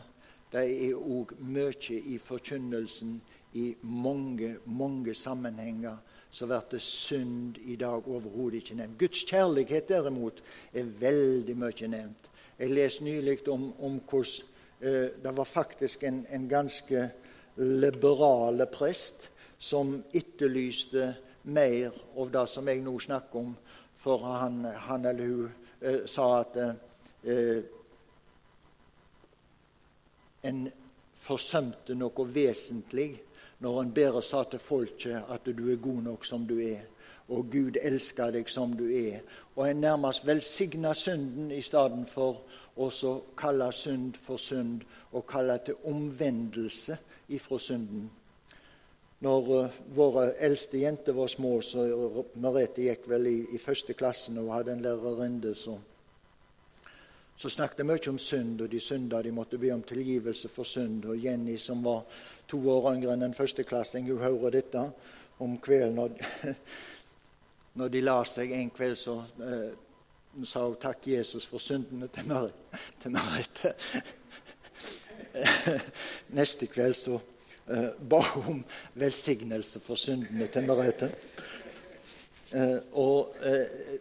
Det 0.52 0.62
er 0.62 0.96
òg 0.96 1.34
mye 1.46 1.98
i 1.98 2.18
forkynnelsen 2.22 3.20
i 3.54 3.74
mange, 3.82 4.58
mange 4.66 5.16
sammenhenger. 5.16 5.98
Så 6.32 6.46
blir 6.46 6.80
synd 6.80 7.58
i 7.66 7.76
dag 7.76 8.08
overhodet 8.08 8.62
ikke 8.62 8.76
nevnt. 8.76 9.00
Guds 9.00 9.26
kjærlighet 9.26 9.90
derimot 9.90 10.44
er 10.74 10.84
veldig 10.84 11.58
mye 11.58 11.90
nevnt. 11.90 12.30
Jeg 12.60 12.70
leste 12.70 13.04
nylig 13.04 13.48
om, 13.50 13.72
om 13.82 14.00
hvordan 14.10 14.46
eh, 14.82 15.10
det 15.24 15.38
var 15.38 15.44
faktisk 15.44 16.04
en, 16.04 16.26
en 16.30 16.50
ganske 16.50 17.10
liberale 17.58 18.66
prest 18.66 19.32
som 19.60 19.98
etterlyste 20.16 21.14
mer 21.44 21.92
av 22.16 22.32
det 22.32 22.46
som 22.48 22.68
jeg 22.68 22.84
nå 22.84 22.96
snakker 23.00 23.40
om, 23.40 23.56
for 24.00 24.24
han, 24.24 24.64
han 24.88 25.06
eller 25.06 25.26
hun 25.26 25.50
eh, 25.82 26.06
sa 26.08 26.28
at 26.40 26.60
eh, 26.60 27.64
en 30.48 30.62
forsømte 31.20 31.98
noe 32.00 32.28
vesentlig 32.32 33.10
når 33.60 33.82
en 33.82 33.92
bare 33.94 34.22
sa 34.24 34.46
til 34.48 34.62
folket 34.64 35.28
at 35.28 35.50
du 35.52 35.66
er 35.72 35.82
god 35.84 36.06
nok 36.06 36.26
som 36.26 36.46
du 36.48 36.56
er, 36.64 36.86
og 37.30 37.52
Gud 37.52 37.78
elsker 37.84 38.32
deg 38.34 38.48
som 38.50 38.72
du 38.78 38.88
er. 38.88 39.20
Og 39.56 39.68
en 39.68 39.82
nærmest 39.84 40.26
velsigna 40.26 40.94
synden 40.96 41.52
i 41.52 41.62
stedet 41.62 42.08
for 42.08 42.46
å 42.80 42.88
kalle 43.38 43.68
synd 43.76 44.16
for 44.18 44.40
synd 44.40 44.86
og 45.12 45.28
kalle 45.28 45.60
til 45.66 45.76
omvendelse 45.92 46.98
ifra 47.36 47.60
synden. 47.60 48.08
Når 49.20 49.50
uh, 49.52 49.80
våre 49.96 50.30
eldste 50.40 50.80
jenter 50.80 51.16
var 51.16 51.28
små, 51.28 51.58
så 51.62 51.84
Merete 52.40 52.86
gikk 52.88 53.08
vel 53.12 53.28
i, 53.28 53.38
i 53.56 53.60
første 53.60 53.94
klassen 53.94 54.40
og 54.40 54.54
hadde 54.56 54.78
en 54.78 54.84
lærerinne 54.86 55.56
som 55.58 55.82
så 57.40 57.50
snakket 57.50 57.86
mye 57.88 58.10
om 58.12 58.18
synd, 58.20 58.62
og 58.62 58.68
de 58.68 58.80
synda 58.84 59.22
de 59.24 59.32
måtte 59.32 59.58
be 59.58 59.70
om 59.72 59.82
tilgivelse 59.88 60.50
for 60.52 60.68
synd. 60.68 61.06
Og 61.08 61.22
Jenny, 61.24 61.56
som 61.58 61.80
var 61.86 62.02
to 62.52 62.60
år 62.68 62.90
yngre 62.98 63.14
enn 63.16 63.24
en 63.30 63.36
førsteklassing, 63.38 64.10
hun 64.12 64.20
hører 64.20 64.58
dette 64.58 64.82
om 65.40 65.54
kvelden. 65.64 65.96
Når, 65.96 66.10
når 67.80 67.94
de 67.94 68.02
la 68.04 68.18
seg 68.28 68.52
en 68.58 68.74
kveld, 68.76 68.98
så 69.00 69.16
eh, 69.40 69.72
sa 70.44 70.66
hun 70.66 70.76
'takk, 70.76 71.08
Jesus, 71.08 71.48
for 71.48 71.64
syndene' 71.64 72.12
til 72.12 72.28
Merete. 73.16 73.74
Neste 76.40 76.68
kveld 76.68 77.00
så 77.00 77.16
eh, 77.16 77.39
ba 78.00 78.22
om 78.50 78.64
velsignelse 78.98 79.82
for 79.84 80.00
syndene 80.00 80.48
til 80.50 80.66
Merete. 80.66 81.12
Eh, 82.54 82.78
og 82.98 83.36
eh, 83.46 83.98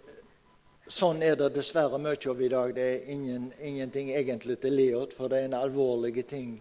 Sånn 0.89 1.19
er 1.21 1.35
det 1.37 1.51
dessverre 1.53 1.99
mye 2.01 2.17
av 2.17 2.39
i 2.41 2.47
dag. 2.49 2.71
Det 2.73 2.85
er 2.95 3.11
ingen, 3.13 3.51
ingenting 3.61 4.09
egentlig 4.17 4.55
til 4.63 4.73
Leot, 4.73 5.13
for 5.13 5.29
det 5.29 5.43
er 5.43 5.49
en 5.51 5.57
alvorlig 5.59 6.23
ting 6.25 6.55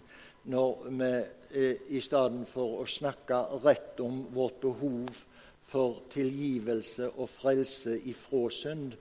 når 0.52 0.74
vi 1.00 1.12
eh, 1.56 1.86
i 1.96 2.02
stedet 2.04 2.44
for 2.50 2.82
å 2.82 2.86
snakke 2.92 3.40
rett 3.64 4.02
om 4.04 4.26
vårt 4.36 4.60
behov 4.66 5.22
for 5.68 6.02
tilgivelse 6.12 7.08
og 7.16 7.32
frelse 7.32 7.96
ifra 8.12 8.44
synd, 8.52 8.98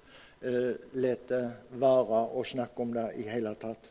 eh, 0.47 0.79
lar 0.95 1.27
det 1.27 1.43
være 1.75 2.23
å 2.31 2.47
snakke 2.47 2.87
om 2.87 2.95
det 2.95 3.09
i 3.19 3.27
hele 3.27 3.55
tatt. 3.59 3.91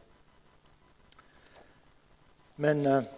Men 2.64 2.86
eh, 2.88 3.14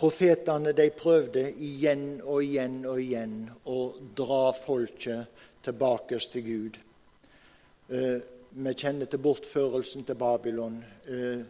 profetene 0.00 0.72
de 0.72 0.88
prøvde 0.96 1.42
igjen 1.60 2.22
og 2.24 2.44
igjen 2.44 2.80
og 2.88 3.00
igjen 3.02 3.34
å 3.68 3.78
dra 4.16 4.46
folket 4.56 5.46
tilbake 5.64 6.18
til 6.32 6.44
Gud. 6.46 6.78
Eh, 7.92 8.20
vi 8.50 8.74
kjenner 8.74 9.10
til 9.10 9.20
bortførelsen 9.20 10.06
til 10.08 10.16
Babylon. 10.16 10.78
Eh, 11.04 11.42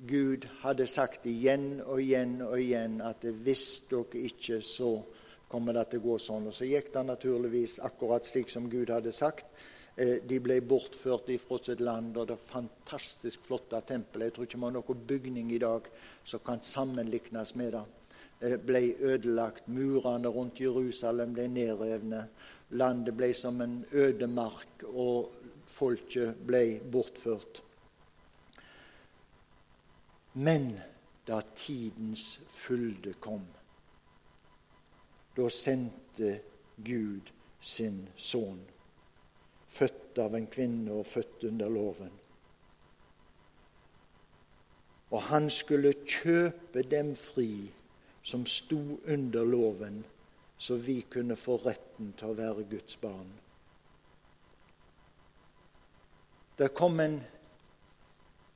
Gud 0.00 0.46
hadde 0.62 0.86
sagt 0.88 1.26
igjen 1.28 1.82
og 1.84 2.00
igjen 2.00 2.38
og 2.46 2.56
igjen 2.56 3.00
at 3.04 3.26
hvis 3.44 3.82
dere 3.90 4.24
ikke, 4.30 4.62
så 4.64 4.94
kommer 5.50 5.76
det 5.76 5.90
til 5.90 6.00
å 6.00 6.06
gå 6.06 6.16
sånn. 6.24 6.48
Og 6.48 6.56
så 6.56 6.68
gikk 6.70 6.88
det 6.94 7.04
naturligvis 7.04 7.80
akkurat 7.84 8.24
slik 8.24 8.48
som 8.48 8.70
Gud 8.72 8.88
hadde 8.94 9.12
sagt. 9.12 9.44
Eh, 10.00 10.16
de 10.24 10.38
ble 10.40 10.62
bortført 10.64 11.28
fra 11.42 11.58
sitt 11.60 11.80
land, 11.84 12.16
og 12.16 12.30
det 12.30 12.38
fantastisk 12.40 13.42
flotte 13.44 13.80
tempelet 13.84 14.30
Jeg 14.30 14.32
tror 14.32 14.46
ikke 14.46 14.60
vi 14.60 14.64
har 14.64 14.72
noen 14.72 15.02
bygning 15.10 15.50
i 15.52 15.58
dag 15.60 15.90
som 16.24 16.40
kan 16.40 16.62
sammenlignes 16.64 17.52
med 17.54 17.74
det. 17.74 17.82
Eh, 18.40 18.56
ble 18.56 18.80
ødelagt. 18.96 19.68
Murene 19.68 20.32
rundt 20.32 20.60
Jerusalem 20.60 21.34
ble 21.36 21.48
nedrevne. 21.52 22.22
Landet 22.70 23.16
ble 23.16 23.34
som 23.34 23.60
en 23.60 23.84
ødemark, 23.92 24.86
og 24.88 25.34
folket 25.66 26.40
ble 26.46 26.80
bortført. 26.80 27.62
Men 30.34 30.80
da 31.26 31.42
tidens 31.54 32.40
fylde 32.48 33.18
kom, 33.20 33.44
da 35.36 35.48
sendte 35.52 36.38
Gud 36.84 37.34
sin 37.60 38.06
sønn 38.16 38.62
født 39.70 40.18
av 40.18 40.34
en 40.34 40.48
kvinne 40.50 40.94
og 40.98 41.06
født 41.06 41.46
under 41.50 41.70
loven. 41.70 42.12
Og 45.10 45.22
han 45.30 45.50
skulle 45.50 45.94
kjøpe 46.06 46.82
dem 46.86 47.14
fri 47.18 47.70
som 48.22 48.44
sto 48.46 48.80
under 49.08 49.46
loven, 49.46 50.02
så 50.58 50.76
vi 50.76 51.00
kunne 51.10 51.38
få 51.38 51.56
retten 51.64 52.12
til 52.18 52.30
å 52.30 52.38
være 52.38 52.66
Guds 52.70 52.98
barn. 53.00 53.30
Det 56.60 56.68
kom 56.76 57.00
en 57.00 57.16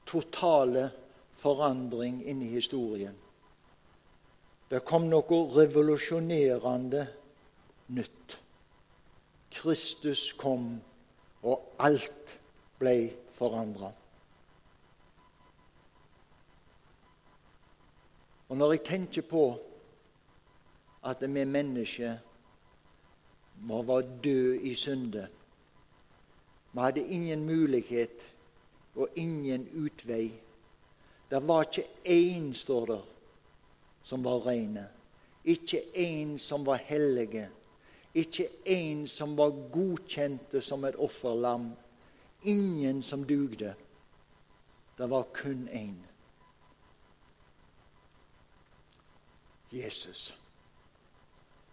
totale 0.06 0.90
forandring 1.32 2.20
inn 2.28 2.42
i 2.44 2.52
historien. 2.52 3.14
Det 4.68 4.82
kom 4.84 5.08
noe 5.08 5.38
revolusjonerende 5.54 7.06
nytt. 7.96 8.36
Kristus 9.54 10.32
kom 10.36 10.74
og 11.44 11.74
alt 11.78 12.38
ble 12.80 12.96
forandra. 13.34 13.90
Og 18.48 18.56
når 18.56 18.72
jeg 18.72 18.84
tenker 18.86 19.26
på 19.28 19.44
at 21.04 21.20
vi 21.20 21.44
mennesker 21.44 22.16
var 23.68 24.00
døde 24.24 24.60
i 24.62 24.74
synde 24.74 25.28
Vi 26.74 26.80
hadde 26.80 27.06
ingen 27.06 27.44
mulighet 27.46 28.32
og 28.94 29.08
ingen 29.14 29.68
utvei. 29.78 30.32
Det 31.30 31.48
var 31.48 31.62
ikke 31.62 31.88
én, 32.04 32.52
står 32.54 32.86
der, 32.86 33.04
som 34.02 34.24
var 34.24 34.46
rene. 34.46 34.88
Ikke 35.44 35.80
én 35.94 36.38
som 36.38 36.66
var 36.66 36.76
hellige 36.76 37.48
ikke 38.14 38.48
en 38.64 39.06
som 39.10 39.36
var 39.36 39.54
godkjente 39.74 40.60
som 40.62 40.84
et 40.84 40.96
offerlam. 40.96 41.72
Ingen 42.42 43.02
som 43.02 43.24
dugde. 43.26 43.74
Det 44.98 45.10
var 45.10 45.22
kun 45.34 45.68
én. 45.68 45.96
Jesus. 49.72 50.36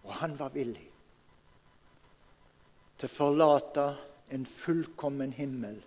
Og 0.04 0.14
han 0.14 0.40
var 0.40 0.50
villig 0.50 0.88
til 2.98 3.10
å 3.10 3.14
forlate 3.14 3.86
en 4.34 4.46
fullkommen 4.46 5.34
himmel 5.34 5.78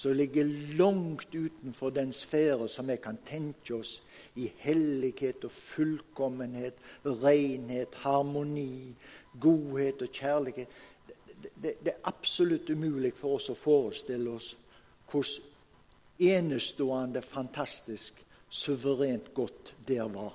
som 0.00 0.14
ligger 0.16 0.48
langt 0.78 1.34
utenfor 1.34 1.90
den 1.92 2.12
sfære 2.12 2.68
som 2.72 2.88
vi 2.88 2.96
kan 2.96 3.18
tenke 3.26 3.74
oss 3.76 3.98
i 4.40 4.46
hellighet 4.62 5.44
og 5.44 5.52
fullkommenhet, 5.52 6.78
renhet, 7.04 7.98
harmoni, 8.00 8.94
godhet 9.38 10.02
og 10.02 10.12
kjærlighet. 10.12 10.68
Det, 11.42 11.52
det, 11.54 11.74
det 11.84 11.92
er 11.94 12.08
absolutt 12.10 12.70
umulig 12.70 13.12
for 13.16 13.38
oss 13.38 13.50
å 13.52 13.58
forestille 13.58 14.30
oss 14.30 14.54
hvordan 15.10 15.48
enestående, 16.20 17.22
fantastisk, 17.22 18.18
suverent 18.48 19.34
godt 19.34 19.74
der 19.88 20.08
var. 20.12 20.34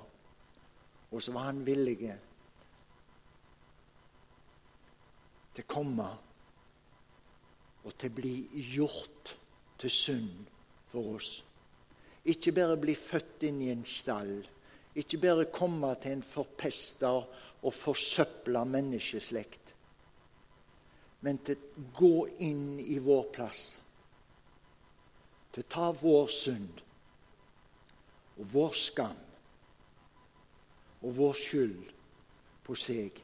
Og 1.10 1.22
så 1.22 1.32
var 1.32 1.46
han 1.50 1.62
villig 1.66 1.98
til 5.54 5.62
å 5.62 5.70
komme 5.70 6.08
og 7.86 7.94
til 7.94 8.10
å 8.10 8.16
bli 8.16 8.34
gjort 8.74 9.36
til 9.78 9.92
synd 9.92 10.48
for 10.90 11.14
oss. 11.14 11.30
Ikke 12.26 12.52
bare 12.56 12.78
bli 12.80 12.96
født 12.98 13.46
inn 13.46 13.62
i 13.62 13.70
en 13.70 13.84
stall, 13.86 14.40
ikke 14.96 15.20
bare 15.22 15.50
komme 15.52 15.92
til 16.02 16.16
en 16.16 16.24
forpesta 16.26 17.12
og 17.62 17.74
forsøpla 17.74 18.64
menneskeslekt, 18.68 19.74
men 21.24 21.38
til 21.44 21.58
å 21.58 21.84
gå 21.96 22.14
inn 22.44 22.78
i 22.80 22.98
vår 23.02 23.28
plass, 23.34 23.62
til 25.52 25.64
å 25.64 25.70
ta 25.72 25.90
vår 25.96 26.26
synd 26.32 26.82
og 28.36 28.50
vår 28.52 28.74
skam 28.76 29.22
og 31.00 31.14
vår 31.16 31.38
skyld 31.40 31.92
på 32.66 32.76
seg 32.76 33.22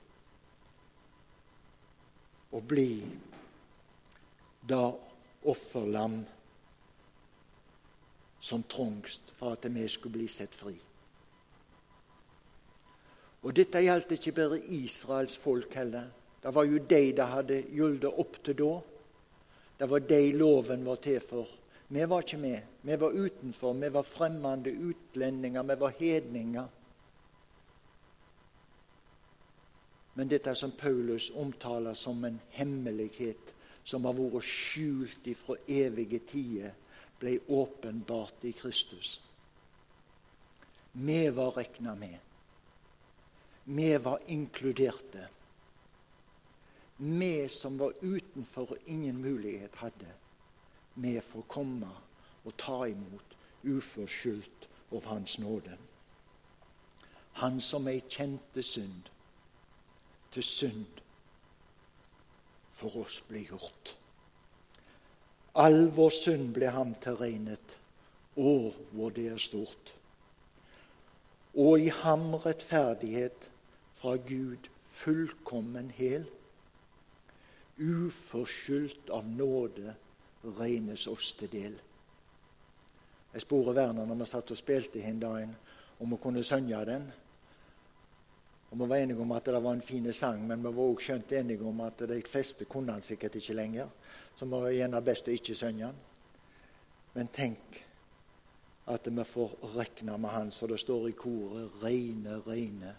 og 2.52 2.64
bli 2.68 2.92
da 4.68 4.84
offerlam 5.48 6.20
som 8.42 8.62
trongst 8.62 9.32
for 9.36 9.56
at 9.56 9.66
vi 9.70 9.88
skulle 9.88 10.18
bli 10.18 10.28
sett 10.28 10.54
fri. 10.54 10.74
Og 13.42 13.54
Dette 13.56 13.82
gjaldt 13.82 14.14
ikke 14.14 14.34
bare 14.36 14.60
Israels 14.70 15.34
folk 15.36 15.74
heller. 15.74 16.10
Det 16.42 16.50
var 16.54 16.66
jo 16.66 16.78
de 16.78 17.00
det 17.16 17.26
hadde 17.26 17.62
gyldig 17.70 18.10
opp 18.18 18.38
til 18.44 18.58
da. 18.58 18.72
Det 19.78 19.88
var 19.90 20.04
de 20.06 20.20
loven 20.38 20.84
var 20.86 21.00
til 21.02 21.20
for. 21.20 21.48
Vi 21.88 22.04
var 22.08 22.22
ikke 22.22 22.38
med. 22.38 22.60
Vi 22.82 23.00
var 23.00 23.10
utenfor. 23.10 23.72
Vi 23.72 23.90
var 23.92 24.02
fremmede 24.02 24.70
utlendinger. 24.72 25.62
Vi 25.62 25.80
var 25.80 25.94
hedninger. 25.98 26.68
Men 30.14 30.28
dette 30.28 30.54
som 30.54 30.72
Paulus 30.72 31.30
omtaler 31.34 31.94
som 31.94 32.24
en 32.24 32.40
hemmelighet 32.50 33.54
som 33.84 34.04
har 34.04 34.14
vært 34.16 34.46
skjult 34.46 35.26
ifra 35.26 35.56
evige 35.66 36.20
tider, 36.28 36.74
ble 37.18 37.38
åpenbart 37.48 38.44
i 38.46 38.52
Kristus. 38.52 39.20
Vi 40.92 41.22
var 41.30 41.56
regna 41.56 41.94
med. 41.94 42.31
Vi 43.64 43.96
var 43.96 44.20
inkluderte. 44.26 45.28
Vi 46.96 47.48
som 47.48 47.78
var 47.78 47.92
utenfor 48.00 48.74
og 48.74 48.78
ingen 48.86 49.22
mulighet 49.22 49.74
hadde, 49.74 50.10
vi 50.94 51.20
får 51.20 51.46
komme 51.48 51.88
og 52.44 52.56
ta 52.58 52.84
imot 52.86 53.36
uforskyldt 53.62 54.68
av 54.92 55.06
Hans 55.10 55.38
nåde. 55.38 55.78
Han 57.40 57.60
som 57.60 57.88
ei 57.88 58.02
kjente 58.08 58.62
synd, 58.62 59.08
til 60.32 60.44
synd 60.44 61.00
for 62.70 63.02
oss 63.04 63.20
ble 63.28 63.44
gjort. 63.46 63.94
All 65.54 65.88
vår 65.92 66.12
synd 66.16 66.52
ble 66.56 66.70
ham 66.72 66.94
tilregnet, 67.00 67.78
Å, 68.32 68.72
hvor 68.96 69.10
det 69.12 69.26
er 69.28 69.40
stort. 69.42 69.90
Og 71.52 71.82
i 71.84 71.90
ham 71.92 72.30
rettferdighet 72.40 73.50
fra 74.02 74.16
Gud 74.16 74.66
fullkommen 74.90 75.90
hel, 75.94 76.24
uforskyldt 77.78 79.10
av 79.14 79.28
nåde 79.30 79.94
regnes 80.58 81.06
oss 81.06 81.28
til 81.38 81.50
del. 81.52 81.76
Jeg 83.32 83.44
sporer 83.44 83.76
Werner 83.78 84.08
når 84.08 84.18
vi 84.18 84.26
satt 84.28 84.50
og 84.50 84.58
spilte 84.58 84.98
den 84.98 85.20
dagen, 85.22 85.52
om 86.02 86.16
å 86.16 86.18
kunne 86.18 86.42
synge 86.42 86.80
den. 86.88 87.06
Og 88.72 88.78
Vi 88.80 88.88
var 88.88 88.96
enige 88.96 89.22
om 89.22 89.32
at 89.36 89.44
det 89.44 89.62
var 89.62 89.72
en 89.72 89.84
fin 89.84 90.12
sang, 90.12 90.46
men 90.46 90.58
vi 90.58 90.72
var 90.74 90.82
også 90.82 91.06
skjønt 91.06 91.32
enige 91.38 91.64
om 91.64 91.80
at 91.86 92.02
de 92.08 92.20
fleste 92.26 92.64
kunne 92.64 92.92
han 92.92 93.02
sikkert 93.02 93.36
ikke 93.36 93.54
lenger. 93.54 93.88
Så 94.36 94.44
vi 94.44 94.50
var 94.50 94.70
gjerne 94.70 95.02
best 95.04 95.28
å 95.28 95.36
ikke 95.36 95.54
synge 95.54 95.86
den. 95.86 96.02
Men 97.14 97.28
tenk 97.28 97.82
at 98.90 99.06
vi 99.06 99.24
får 99.24 99.56
regne 99.76 100.18
med 100.18 100.30
Han 100.30 100.50
så 100.50 100.66
det 100.66 100.80
står 100.80 101.08
i 101.08 101.12
koret 101.12 101.70
'reine, 101.82 102.40
reine', 102.46 102.96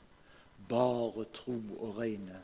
bare 0.69 1.25
tro 1.33 1.59
og 1.79 1.97
regne. 1.97 2.41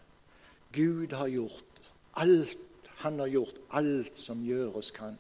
Gud 0.74 1.14
har 1.14 1.28
gjort 1.28 1.92
alt, 2.16 2.58
Han 3.00 3.20
har 3.20 3.28
gjort 3.28 3.56
alt 3.72 4.18
som 4.20 4.42
gjøres 4.44 4.92
kan. 4.92 5.16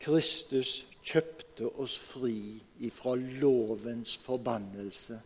Kristus 0.00 0.84
kjøpte 1.02 1.70
oss 1.80 1.94
fri 1.98 2.60
ifra 2.84 3.14
lovens 3.16 4.16
forbannelse 4.20 5.16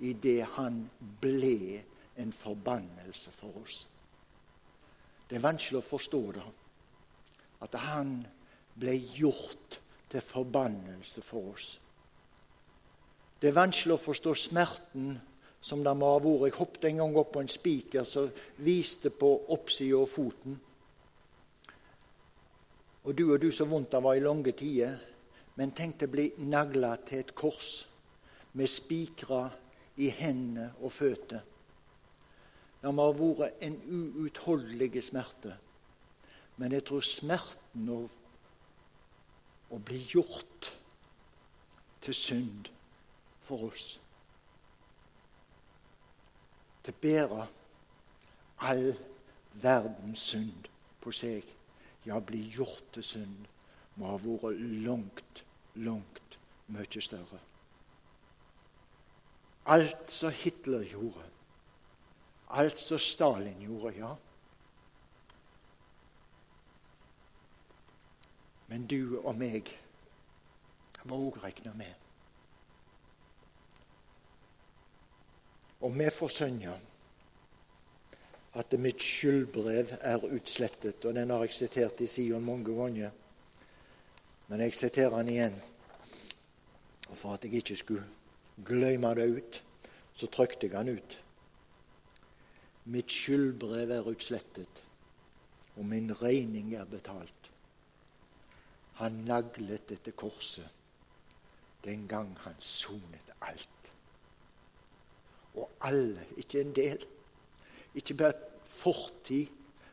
idet 0.00 0.42
han 0.56 0.82
ble 1.20 1.84
en 2.18 2.32
forbannelse 2.32 3.30
for 3.30 3.62
oss. 3.62 3.84
Det 5.30 5.38
er 5.38 5.46
vanskelig 5.46 5.78
å 5.78 5.86
forstå 5.86 6.22
det, 6.34 6.44
at 7.62 7.74
han 7.86 8.16
ble 8.78 8.94
gjort 9.14 9.80
til 10.10 10.24
forbannelse 10.24 11.22
for 11.22 11.52
oss. 11.54 11.76
Det 13.38 13.50
er 13.50 13.54
vanskelig 13.54 13.94
å 13.94 14.02
forstå 14.02 14.32
smerten 14.34 15.12
som 15.62 15.82
det 15.86 15.92
må 15.94 16.10
ha 16.10 16.22
vært. 16.22 16.48
Jeg 16.48 16.56
hoppet 16.58 16.86
en 16.88 17.02
gang 17.02 17.18
opp 17.20 17.34
på 17.36 17.42
en 17.44 17.50
spiker 17.50 18.06
som 18.06 18.30
viste 18.66 19.12
på 19.14 19.28
oppsida 19.54 20.00
av 20.00 20.10
foten. 20.10 20.56
Og 23.06 23.14
du 23.14 23.28
og 23.28 23.38
du 23.40 23.50
så 23.54 23.66
vondt 23.68 23.92
det 23.94 24.02
var 24.04 24.18
i 24.18 24.24
lange 24.24 24.52
tider. 24.58 24.98
Men 25.58 25.74
tenk 25.74 26.02
å 26.02 26.10
bli 26.10 26.32
nagla 26.46 26.96
til 27.06 27.22
et 27.22 27.34
kors 27.34 27.70
med 28.58 28.70
spikra 28.70 29.44
i 29.98 30.10
hendene 30.14 30.72
og 30.82 30.92
føtter. 30.94 31.42
Det 32.78 32.92
må 32.94 33.08
ha 33.08 33.14
vært 33.14 33.62
en 33.66 33.78
uutholdelig 34.18 35.02
smerte. 35.08 35.54
Men 36.58 36.74
jeg 36.74 36.86
tror 36.90 37.06
smerten 37.06 37.90
av 37.94 38.10
å 39.74 39.78
bli 39.82 39.98
gjort 40.10 40.72
til 42.02 42.14
synd 42.14 42.70
for 43.48 43.70
oss 43.70 43.96
Til 46.84 46.94
å 46.94 47.02
bære 47.02 47.42
all 48.68 48.86
verdens 49.58 50.22
synd 50.30 50.70
på 51.02 51.12
seg, 51.14 51.44
ja, 52.06 52.16
bli 52.20 52.40
gjort 52.52 52.86
til 52.94 53.04
synd, 53.04 53.50
må 53.98 54.12
ha 54.12 54.16
vært 54.22 54.62
langt, 54.86 55.44
langt 55.76 56.38
mye 56.72 57.04
større 57.04 57.42
alt 59.68 60.10
som 60.10 60.32
Hitler 60.32 60.86
gjorde, 60.88 61.24
alt 62.48 62.76
som 62.76 62.98
Stalin 62.98 63.60
gjorde, 63.60 63.92
ja. 63.98 64.14
Men 68.68 68.86
du 68.88 69.18
og 69.20 69.34
meg 69.36 69.70
må 71.08 71.20
òg 71.28 71.40
regne 71.44 71.72
med. 71.76 72.07
Og 75.80 75.98
vi 75.98 76.10
får 76.10 76.28
synge 76.28 76.74
at 78.58 78.74
mitt 78.80 79.02
skyldbrev 79.02 79.92
er 80.00 80.24
utslettet. 80.24 81.04
Og 81.04 81.14
den 81.14 81.30
har 81.30 81.44
jeg 81.44 81.54
sitert 81.54 82.00
i 82.00 82.06
Sion 82.10 82.44
mange 82.44 82.74
ganger. 82.74 83.10
Men 84.48 84.60
jeg 84.60 84.74
siterer 84.74 85.16
den 85.18 85.28
igjen. 85.28 85.60
Og 87.08 87.16
for 87.16 87.34
at 87.34 87.44
jeg 87.44 87.60
ikke 87.60 87.76
skulle 87.76 88.04
glemme 88.64 89.14
det 89.14 89.28
ut, 89.36 89.62
så 90.14 90.26
trykte 90.26 90.66
jeg 90.66 90.74
den 90.74 90.98
ut. 90.98 91.20
Mitt 92.84 93.12
skyldbrev 93.12 93.90
er 93.90 94.08
utslettet, 94.08 94.84
og 95.76 95.84
min 95.84 96.10
regning 96.22 96.74
er 96.74 96.88
betalt. 96.88 97.50
Han 98.98 99.22
naglet 99.28 99.88
dette 99.88 100.10
korset 100.10 100.74
den 101.84 102.08
gang 102.08 102.32
han 102.42 102.56
sonet 102.58 103.30
alt. 103.40 103.77
Og 105.54 105.70
alle, 105.80 106.26
ikke 106.36 106.60
en 106.60 106.74
del, 106.76 107.06
ikke 107.94 108.14
bare 108.14 108.32
fortid, 108.64 109.46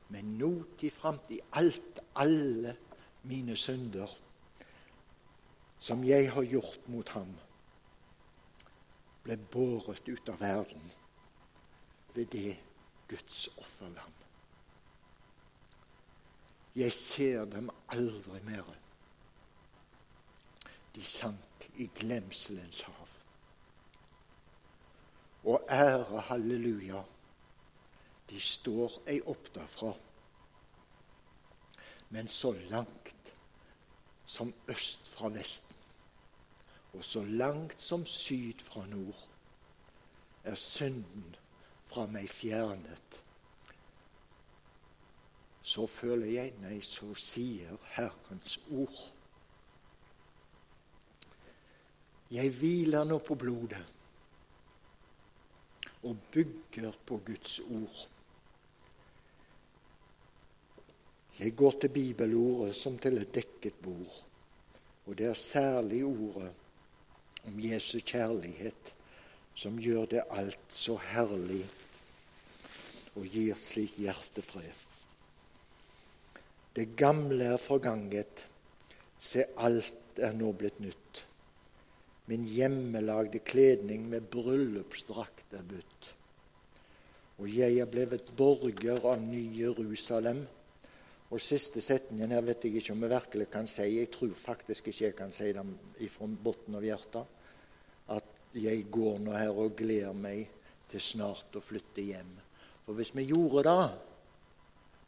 men 0.10 0.36
notid, 0.38 0.92
framtid, 0.92 1.40
alt, 1.54 2.00
alle 2.16 2.76
mine 3.24 3.56
synder 3.56 4.12
som 5.80 6.04
jeg 6.04 6.32
har 6.34 6.46
gjort 6.50 6.88
mot 6.90 7.10
ham 7.14 7.34
ble 9.26 9.38
båret 9.54 10.08
ut 10.10 10.30
av 10.30 10.40
verden 10.42 10.92
ved 12.16 12.30
det 12.34 12.56
Guds 13.10 13.48
offerlam. 13.62 14.14
Jeg 16.76 16.92
ser 16.92 17.46
dem 17.50 17.70
aldri 17.94 18.42
mer. 18.48 18.66
De 20.96 21.04
sank 21.06 21.68
i 21.78 21.88
glemselens 22.00 22.82
hav. 22.88 23.05
Og 25.46 25.62
ære 25.70 26.22
halleluja, 26.30 27.04
de 28.30 28.40
står 28.42 29.02
ei 29.08 29.20
opp 29.30 29.52
derfra. 29.56 29.92
Men 32.10 32.28
så 32.28 32.54
langt 32.72 33.34
som 34.26 34.54
øst 34.70 35.10
fra 35.10 35.30
vesten, 35.30 35.76
og 36.94 37.04
så 37.04 37.22
langt 37.24 37.82
som 37.82 38.06
syd 38.06 38.64
fra 38.64 38.86
nord, 38.90 39.28
er 40.44 40.56
synden 40.56 41.36
fra 41.86 42.08
meg 42.10 42.30
fjernet 42.30 43.22
så 45.66 45.88
føler 45.90 46.30
jeg 46.30 46.54
Nei, 46.62 46.78
så 46.86 47.10
sier 47.18 47.74
Herrens 47.96 48.60
ord. 48.70 49.00
Jeg 52.30 52.52
hviler 52.60 53.06
nå 53.10 53.18
på 53.26 53.38
blodet 53.38 53.82
og 56.06 56.18
bygger 56.32 56.94
på 57.06 57.20
Guds 57.26 57.60
ord. 57.60 58.04
Jeg 61.40 61.56
går 61.56 61.80
til 61.82 61.92
bibelordet 61.92 62.76
som 62.78 62.98
til 63.02 63.18
et 63.20 63.34
dekket 63.36 63.82
bord, 63.84 64.22
og 65.06 65.18
det 65.18 65.28
er 65.28 65.40
særlig 65.40 66.06
ordet 66.06 66.52
om 67.48 67.60
Jesu 67.60 68.00
kjærlighet 68.00 68.94
som 69.56 69.80
gjør 69.80 70.08
det 70.12 70.24
alt 70.36 70.74
så 70.74 70.98
herlig 71.12 71.64
og 73.16 73.28
gir 73.32 73.56
slik 73.60 74.00
hjertefred. 74.04 74.84
Det 76.76 76.90
gamle 77.00 77.54
er 77.54 77.62
forganget, 77.62 78.46
se 79.20 79.46
alt 79.58 80.20
er 80.20 80.36
nå 80.36 80.52
blitt 80.60 80.82
nytt. 80.84 81.22
Min 82.26 82.46
hjemmelagde 82.50 83.40
kledning 83.46 84.08
med 84.10 84.26
bryllupsdrakt 84.34 85.54
er 85.54 85.66
budt. 85.68 86.12
Og 87.38 87.50
jeg 87.52 87.78
er 87.84 87.90
blevet 87.92 88.32
borger 88.38 89.04
av 89.06 89.20
Ny 89.22 89.44
Jerusalem. 89.60 90.42
Og 91.30 91.42
siste 91.42 91.82
setningen 91.84 92.32
her 92.32 92.46
vet 92.46 92.66
jeg 92.66 92.80
ikke 92.80 92.96
om 92.96 93.04
jeg 93.04 93.12
virkelig 93.12 93.48
kan 93.54 93.70
si. 93.70 93.88
Jeg 93.98 94.10
tror 94.14 94.34
faktisk 94.40 94.90
ikke 94.90 95.06
jeg 95.06 95.18
kan 95.18 95.34
si 95.36 95.52
det 95.54 96.10
fra 96.14 96.30
bunnen 96.30 96.80
av 96.80 96.86
hjertet. 96.86 97.38
At 98.16 98.58
jeg 98.58 98.88
går 98.90 99.20
nå 99.22 99.36
her 99.36 99.54
og 99.54 99.76
gleder 99.78 100.16
meg 100.16 100.48
til 100.90 101.04
snart 101.04 101.58
å 101.58 101.64
flytte 101.66 102.06
hjem. 102.06 102.32
For 102.86 102.98
hvis 102.98 103.14
vi 103.18 103.28
gjorde 103.30 103.66
det, 103.68 103.88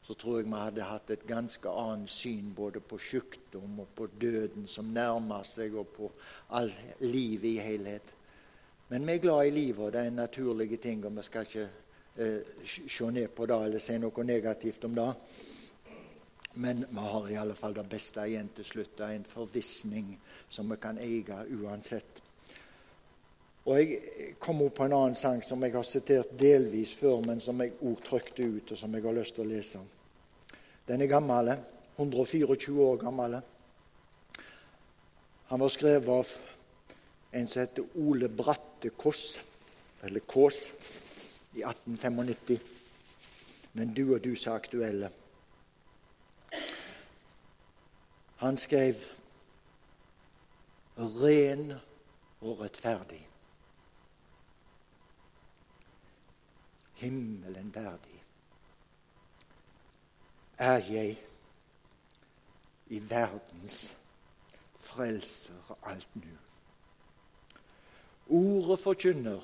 så 0.08 0.13
tror 0.13 0.38
jeg 0.38 0.46
vi 0.48 0.56
hadde 0.56 0.86
hatt 0.88 1.10
et 1.12 1.24
ganske 1.28 1.70
annet 1.70 2.10
syn 2.10 2.54
både 2.56 2.80
på 2.80 2.96
sykdom 2.96 3.82
og 3.84 3.89
på 3.96 4.06
døden 4.22 4.67
som 4.72 4.88
nærmer 4.96 5.43
seg, 5.43 5.74
og 5.76 5.89
på 5.91 6.08
all 6.56 6.72
livet 7.04 7.50
i 7.50 7.58
helhet. 7.60 8.13
Men 8.88 9.04
vi 9.04 9.17
er 9.17 9.20
glad 9.26 9.50
i 9.50 9.52
livet, 9.52 9.82
og 9.84 9.91
det 9.91 10.00
er 10.00 10.08
en 10.13 10.22
naturlig 10.22 10.80
ting, 10.80 11.04
og 11.06 11.12
vi 11.17 11.26
skal 11.28 11.43
ikke 11.43 11.65
eh, 12.24 12.54
se 12.88 13.10
ned 13.12 13.28
på 13.36 13.50
det 13.52 13.58
eller 13.65 13.84
si 13.84 13.98
noe 14.00 14.24
negativt 14.24 14.88
om 14.88 14.96
det. 14.96 15.10
Men 16.63 16.86
vi 16.88 17.10
har 17.12 17.28
i 17.28 17.36
alle 17.41 17.60
fall 17.60 17.76
det 17.76 17.86
beste 17.91 18.24
igjen 18.24 18.54
til 18.56 18.65
slutt. 18.65 18.96
Det 18.98 19.06
er 19.10 19.20
en 19.20 19.28
forvissning 19.28 20.15
som 20.48 20.72
vi 20.72 20.80
kan 20.82 21.04
eie 21.04 21.43
uansett. 21.60 22.24
Og 23.67 23.76
Jeg 23.76 24.00
kom 24.39 24.63
opp 24.63 24.80
på 24.80 24.88
en 24.88 24.96
annen 24.96 25.20
sang 25.20 25.43
som 25.43 25.60
jeg 25.67 25.76
har 25.76 25.84
sitert 25.84 26.32
delvis 26.39 26.96
før, 26.96 27.20
men 27.28 27.43
som 27.43 27.60
jeg 27.60 27.76
òg 27.84 28.00
trykte 28.08 28.48
ut, 28.48 28.72
og 28.72 28.78
som 28.80 28.96
jeg 28.96 29.04
har 29.04 29.20
lyst 29.20 29.36
til 29.36 29.43
å 29.43 29.52
lese. 29.52 29.84
Den 30.88 31.02
er 31.02 31.08
gammel, 31.08 31.52
124 31.97 32.82
år 32.82 32.97
gammel. 32.97 33.41
Han 35.47 35.60
var 35.60 35.67
skrevet 35.67 36.08
av 36.08 36.30
en 37.32 37.47
som 37.47 37.62
heter 37.62 37.97
Ole 38.00 38.30
Bratte 38.30 38.89
Kåss, 38.89 39.41
eller 40.04 40.19
Kås, 40.19 40.71
i 41.54 41.63
1895. 41.63 42.60
Men 43.73 43.93
du 43.93 44.13
og 44.13 44.23
du 44.23 44.32
er 44.32 44.52
aktuelle. 44.54 45.10
Han 48.38 48.58
skrev 48.58 48.95
'ren 50.97 51.73
og 52.41 52.62
rettferdig'. 52.62 53.28
Himmelen 56.93 57.76
verdig 57.76 58.16
er 60.58 60.82
jeg 60.89 61.17
i 62.88 63.00
verdens 63.10 63.98
frelser 64.76 65.78
alt 65.84 66.15
nu. 66.15 66.34
Ordet 68.28 68.80
forkynner 68.80 69.41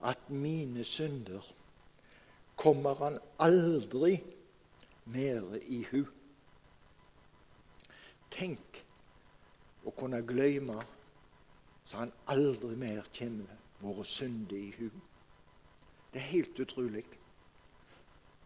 at 0.00 0.30
mine 0.30 0.84
synder 0.84 1.52
kommer 2.56 2.94
han 2.94 3.18
aldri 3.38 4.20
mer 5.04 5.56
i 5.62 5.82
hu. 5.90 6.04
Tenk 8.30 8.80
å 9.84 9.92
kunne 9.96 10.22
glemme 10.24 10.78
så 11.84 12.04
han 12.04 12.12
aldri 12.30 12.76
mer 12.78 13.08
kommer 13.18 13.56
våre 13.80 14.04
synder 14.06 14.56
i 14.56 14.70
hu. 14.78 14.90
Det 16.12 16.20
er 16.20 16.32
helt 16.36 16.60
utrolig 16.62 17.04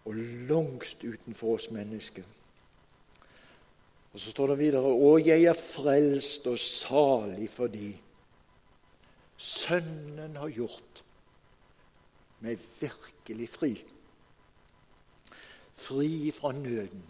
og 0.04 0.14
langt 0.48 1.04
utenfor 1.04 1.54
oss 1.54 1.70
mennesker. 1.70 2.24
Og 4.12 4.20
Så 4.20 4.30
står 4.30 4.52
det 4.52 4.58
videre 4.58 4.92
Å, 4.94 5.16
jeg 5.18 5.44
er 5.50 5.58
frelst 5.58 6.46
og 6.46 6.58
salig 6.60 7.48
fordi 7.50 7.90
Sønnen 9.34 10.36
har 10.38 10.52
gjort 10.54 11.02
meg 12.44 12.60
virkelig 12.78 13.48
fri. 13.50 13.72
Fri 15.74 16.30
fra 16.32 16.52
nøden, 16.54 17.02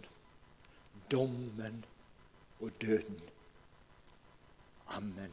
dommen 1.11 1.83
og 2.63 2.71
døden. 2.81 3.19
Amen. 4.97 5.31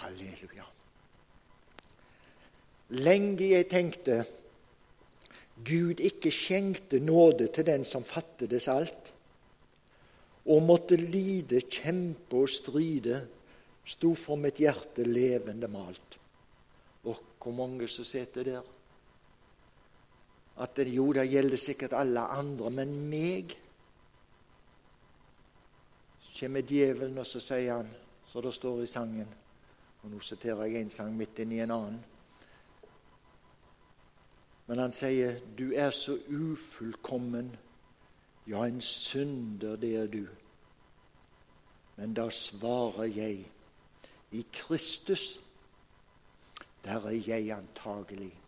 Halleluja. 0.00 0.66
Lenge 2.88 3.52
jeg 3.52 3.68
tenkte 3.70 4.22
Gud 5.64 6.00
ikke 6.00 6.30
skjenkte 6.32 7.00
nåde 7.02 7.48
til 7.52 7.66
den 7.66 7.84
som 7.88 8.04
fattedes 8.06 8.68
alt, 8.70 9.12
og 10.48 10.64
måtte 10.64 10.96
lide, 10.96 11.60
kjempe 11.68 12.44
og 12.44 12.48
stride, 12.48 13.20
sto 13.88 14.14
for 14.16 14.40
mitt 14.40 14.60
hjerte 14.62 15.04
levende 15.04 15.68
malt. 15.68 16.18
Og 17.04 17.20
hvor 17.40 17.54
mange 17.56 17.88
som 17.88 18.04
sitter 18.04 18.44
der? 18.44 18.74
At 20.58 20.74
det, 20.76 20.88
jo, 20.90 21.12
det 21.12 21.28
gjelder 21.30 21.60
sikkert 21.60 21.94
alle 21.94 22.24
andre, 22.34 22.70
men 22.74 22.94
meg 23.10 23.54
kommer 26.38 26.62
djevelen, 26.62 27.18
og 27.18 27.26
så 27.26 27.42
sier 27.42 27.80
han, 27.80 27.88
så 28.28 28.42
det 28.44 28.54
står 28.54 28.82
i 28.84 28.90
sangen 28.90 29.30
Og 30.04 30.12
nå 30.12 30.20
siterer 30.22 30.68
jeg 30.68 30.84
en 30.84 30.92
sang 30.94 31.14
midt 31.16 31.40
inni 31.42 31.58
en 31.58 31.72
annen. 31.74 31.96
Men 34.68 34.78
han 34.78 34.92
sier, 34.92 35.40
'Du 35.40 35.72
er 35.72 35.90
så 35.90 36.18
ufullkommen, 36.28 37.56
ja, 38.46 38.64
en 38.64 38.80
synder, 38.80 39.76
det 39.76 39.96
er 39.96 40.06
du.' 40.06 40.28
Men 41.96 42.14
da 42.14 42.28
svarer 42.30 43.04
jeg, 43.04 43.46
'I 44.32 44.46
Kristus, 44.52 45.40
der 46.84 47.06
er 47.06 47.22
jeg 47.26 47.50
antagelig.' 47.50 48.40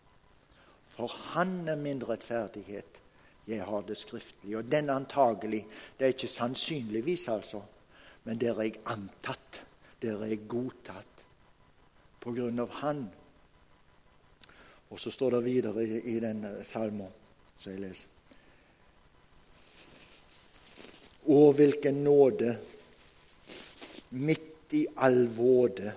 For 0.87 1.07
Han 1.07 1.69
er 1.69 1.77
min 1.77 2.09
rettferdighet. 2.09 3.03
Jeg 3.47 3.65
har 3.65 3.81
det 3.81 3.97
skriftlig. 3.97 4.57
Og 4.57 4.73
den 4.73 4.91
antagelig, 4.91 5.67
det 5.99 6.05
er 6.05 6.09
ikke 6.09 6.27
sannsynligvis, 6.27 7.29
altså, 7.29 7.63
men 8.25 8.41
der 8.41 8.55
er 8.55 8.63
jeg 8.63 8.77
antatt. 8.87 9.65
Der 10.03 10.21
er 10.21 10.27
jeg 10.27 10.49
godtatt 10.49 11.27
på 12.21 12.33
grunn 12.33 12.59
av 12.59 12.71
Han 12.71 13.11
og 14.91 14.99
så 14.99 15.13
står 15.15 15.37
det 15.37 15.45
videre 15.45 15.85
i, 15.87 16.01
i 16.15 16.17
den 16.23 16.43
eh, 16.45 16.63
salmen 16.67 17.11
som 17.61 17.73
jeg 17.73 17.83
leser. 17.85 18.17
Å, 21.31 21.41
hvilken 21.55 22.01
nåde 22.03 22.55
midt 24.19 24.75
i 24.75 24.87
all 24.99 25.27
våde 25.31 25.93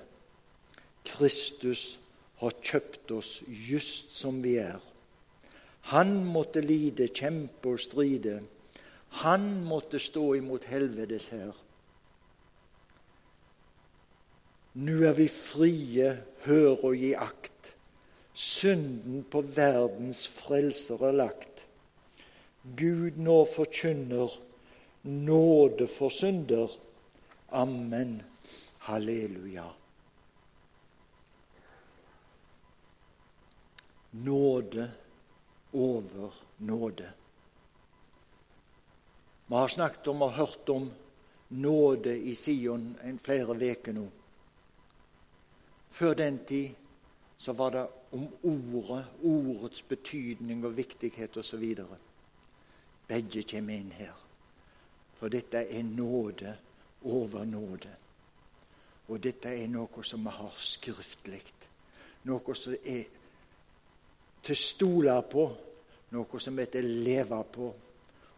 Kristus 1.08 1.84
har 2.41 2.58
kjøpt 2.60 3.14
oss 3.16 3.38
just 3.48 4.14
som 4.18 4.41
vi 4.44 4.58
er. 4.62 4.82
Han 5.94 6.22
måtte 6.28 6.62
lide, 6.64 7.10
kjempe 7.12 7.74
og 7.74 7.82
stride. 7.82 8.41
Han 9.24 9.64
måtte 9.68 10.00
stå 10.02 10.34
imot 10.39 10.68
helvetes 10.72 11.30
hær. 11.34 11.56
Nå 14.84 15.00
er 15.06 15.16
vi 15.18 15.28
frie, 15.30 16.14
hør 16.48 16.88
og 16.89 16.96
gi 16.98 17.14
akt 17.14 17.53
synden 18.34 19.24
på 19.30 19.42
verdens 19.42 20.26
frelser 20.28 21.04
er 21.08 21.16
lagt. 21.18 21.66
Gud 22.64 23.18
nå 23.20 23.44
forkynner 23.46 24.34
nåde 25.04 25.88
for 25.88 26.10
synder. 26.10 26.72
Amen. 27.50 28.22
Halleluja. 28.78 29.66
Nåde 34.12 34.92
over 35.72 36.34
nåde. 36.58 37.12
Vi 39.46 39.56
har 39.56 39.68
snakket 39.68 40.08
om 40.08 40.22
og 40.22 40.34
hørt 40.34 40.70
om 40.70 40.92
nåde 41.48 42.18
i 42.18 42.36
Sion 42.36 42.96
en 43.04 43.20
flere 43.20 43.54
uker 43.54 43.94
nå. 43.94 44.06
Før 45.90 46.14
den 46.18 46.40
tid 46.46 46.72
så 47.38 47.54
var 47.54 47.72
det 47.72 47.84
om 48.14 48.28
ordet, 48.43 49.05
ordets 49.24 49.82
betydning 49.89 50.66
og 50.66 50.78
viktighet 50.78 51.38
osv. 51.38 51.66
Begge 53.07 53.43
kommer 53.49 53.74
inn 53.74 53.91
her. 53.97 54.16
For 55.18 55.34
dette 55.34 55.66
er 55.66 55.84
nåde 55.84 56.55
over 57.03 57.45
nåde. 57.45 57.91
Og 59.07 59.20
dette 59.24 59.51
er 59.51 59.68
noe 59.72 60.03
som 60.05 60.24
vi 60.24 60.34
har 60.38 60.55
skriftlig. 60.57 61.43
Noe 62.30 62.55
som 62.55 62.76
er 62.78 63.03
til 64.43 64.55
å 64.55 64.59
stole 64.59 65.16
på, 65.32 65.45
noe 66.14 66.39
som 66.43 66.59
er 66.59 66.72
til 66.72 66.88
å 66.88 66.97
leve 67.07 67.39
på, 67.51 67.70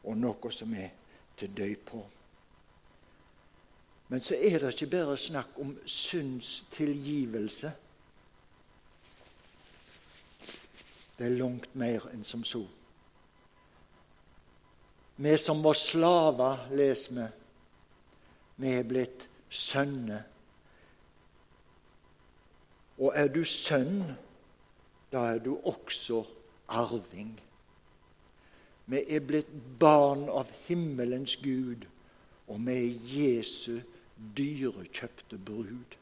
og 0.06 0.18
noe 0.18 0.52
som 0.54 0.74
er 0.78 0.92
til 1.38 1.50
å 1.50 1.58
dø 1.58 1.72
på. 1.86 2.04
Men 4.08 4.22
så 4.22 4.38
er 4.38 4.62
det 4.62 4.74
ikke 4.76 4.92
bare 4.94 5.18
snakk 5.18 5.58
om 5.62 5.74
syndstilgivelse. 5.90 7.72
Det 11.18 11.28
er 11.28 11.38
langt 11.40 11.76
mer 11.76 12.08
enn 12.12 12.24
som 12.28 12.44
så. 12.44 12.64
Vi 15.16 15.38
som 15.40 15.64
var 15.64 15.78
slaver, 15.80 16.68
leser 16.76 17.16
vi, 17.16 17.28
vi 18.56 18.74
er 18.76 18.88
blitt 18.88 19.30
sønner. 19.50 20.26
Og 23.00 23.12
er 23.16 23.32
du 23.32 23.44
sønn, 23.48 24.04
da 25.12 25.30
er 25.34 25.40
du 25.44 25.56
også 25.56 26.22
arving. 26.68 27.34
Vi 28.86 29.02
er 29.08 29.24
blitt 29.26 29.52
barn 29.80 30.28
av 30.30 30.52
himmelens 30.68 31.38
Gud, 31.42 31.88
og 32.48 32.60
vi 32.68 32.76
er 32.76 33.08
Jesu 33.16 33.80
dyrekjøpte 34.38 35.40
brud. 35.42 35.96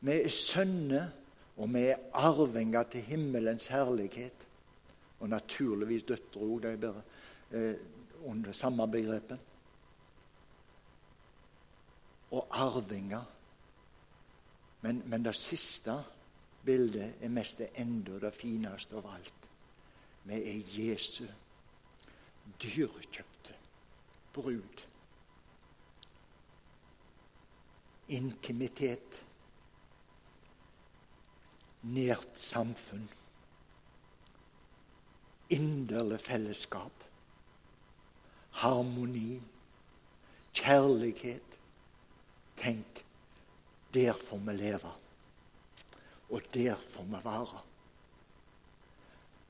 Vi 0.00 0.14
er 0.20 0.32
sønner, 0.32 1.08
og 1.56 1.68
vi 1.74 1.84
er 1.90 2.00
arvinger 2.12 2.82
til 2.82 3.04
himmelens 3.06 3.66
herlighet. 3.72 4.46
Og 5.20 5.28
naturligvis 5.28 6.06
døtre 6.08 6.40
òg, 6.40 6.64
er 6.66 6.80
bare 6.80 7.02
eh, 7.52 7.74
under 8.26 8.52
samme 8.52 8.88
begrepet. 8.90 9.38
Og 12.32 12.46
arvinger. 12.50 13.22
Men, 14.82 15.02
men 15.06 15.24
det 15.24 15.36
siste 15.38 15.94
bildet 16.64 17.20
er 17.20 17.30
mest 17.30 17.58
det 17.58 17.70
enda 17.78 18.18
det 18.22 18.32
fineste 18.34 18.98
av 18.98 19.06
alt. 19.14 19.48
Vi 20.24 20.38
er 20.38 20.72
Jesu 20.74 21.26
dyrekjøpte 22.62 23.54
brud. 24.34 24.86
Intimitet. 28.08 29.22
Nært 31.82 32.38
samfunn. 32.38 33.08
Inderlig 35.50 36.20
fellesskap 36.20 37.02
harmoni, 38.52 39.40
kjærlighet. 40.54 41.58
Tenk, 42.56 43.04
der 43.94 44.12
får 44.12 44.38
vi 44.46 44.56
leve. 44.56 44.92
Og 46.30 46.42
der 46.54 46.76
får 46.76 47.04
vi 47.04 47.24
være. 47.24 47.62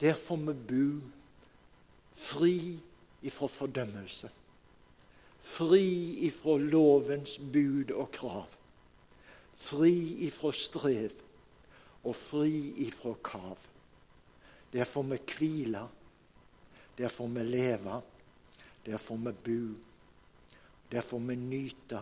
Der 0.00 0.14
får 0.14 0.36
vi 0.36 0.54
bo 0.68 0.86
fri 2.12 2.78
ifra 3.22 3.46
fordømmelse. 3.46 4.30
Fri 5.38 6.18
ifra 6.26 6.56
lovens 6.58 7.38
bud 7.38 7.90
og 7.94 8.10
krav. 8.12 8.48
Fri 9.54 9.94
ifra 10.26 10.52
strev 10.52 11.21
og 12.04 12.16
fri 12.16 12.72
ifra 12.86 13.14
kav. 13.24 13.58
Der 14.72 14.84
får 14.84 15.02
vi 15.02 15.18
hvile. 15.38 15.86
Der 16.98 17.08
får 17.08 17.28
vi 17.28 17.42
leve. 17.42 18.02
Der 18.86 18.96
får 18.96 19.16
vi 19.16 19.32
bo. 19.32 19.74
Der 20.92 21.00
får 21.00 21.18
vi 21.18 21.36
nyte. 21.36 22.00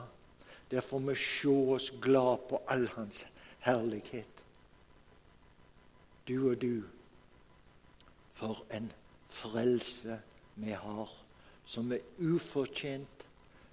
Der 0.70 0.80
får 0.80 0.98
vi 0.98 1.14
se 1.14 1.48
oss 1.48 1.90
glad 2.02 2.48
på 2.48 2.62
all 2.68 2.88
hans 2.88 3.26
herlighet. 3.60 4.44
Du 6.28 6.50
og 6.50 6.60
du, 6.62 6.82
for 8.30 8.64
en 8.70 8.92
frelse 9.26 10.20
vi 10.54 10.70
har, 10.70 11.08
som 11.66 11.92
er 11.92 12.04
ufortjent, 12.18 13.26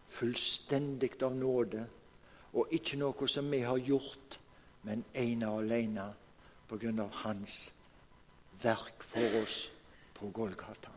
fullstendig 0.07 1.11
av 1.21 1.35
nåde, 1.35 1.85
og 2.53 2.73
ikke 2.73 2.97
noe 2.97 3.27
som 3.29 3.51
vi 3.51 3.61
har 3.61 3.77
gjort, 3.77 4.39
men 4.87 5.03
ene 5.13 5.49
og 5.51 5.65
alene 5.65 6.07
av 7.03 7.19
Hans 7.23 7.57
verk 8.61 9.03
for 9.03 9.41
oss 9.41 9.57
på 10.15 10.29
Golgata. 10.33 10.91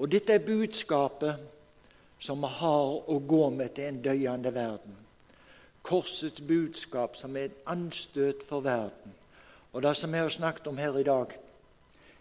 Og 0.00 0.08
dette 0.08 0.34
er 0.34 0.44
budskapet 0.44 1.40
som 2.20 2.40
vi 2.40 2.48
har 2.60 3.10
å 3.12 3.18
gå 3.20 3.42
med 3.52 3.74
til 3.76 3.90
en 3.90 4.02
døyende 4.04 4.52
verden. 4.54 4.96
Korsets 5.84 6.40
budskap 6.40 7.16
som 7.16 7.36
er 7.36 7.48
et 7.48 7.62
anstøt 7.68 8.44
for 8.44 8.64
verden. 8.64 9.12
Og 9.72 9.82
det 9.84 9.94
som 9.96 10.12
vi 10.12 10.20
har 10.20 10.32
snakket 10.32 10.66
om 10.66 10.80
her 10.80 10.96
i 10.98 11.06
dag, 11.06 11.32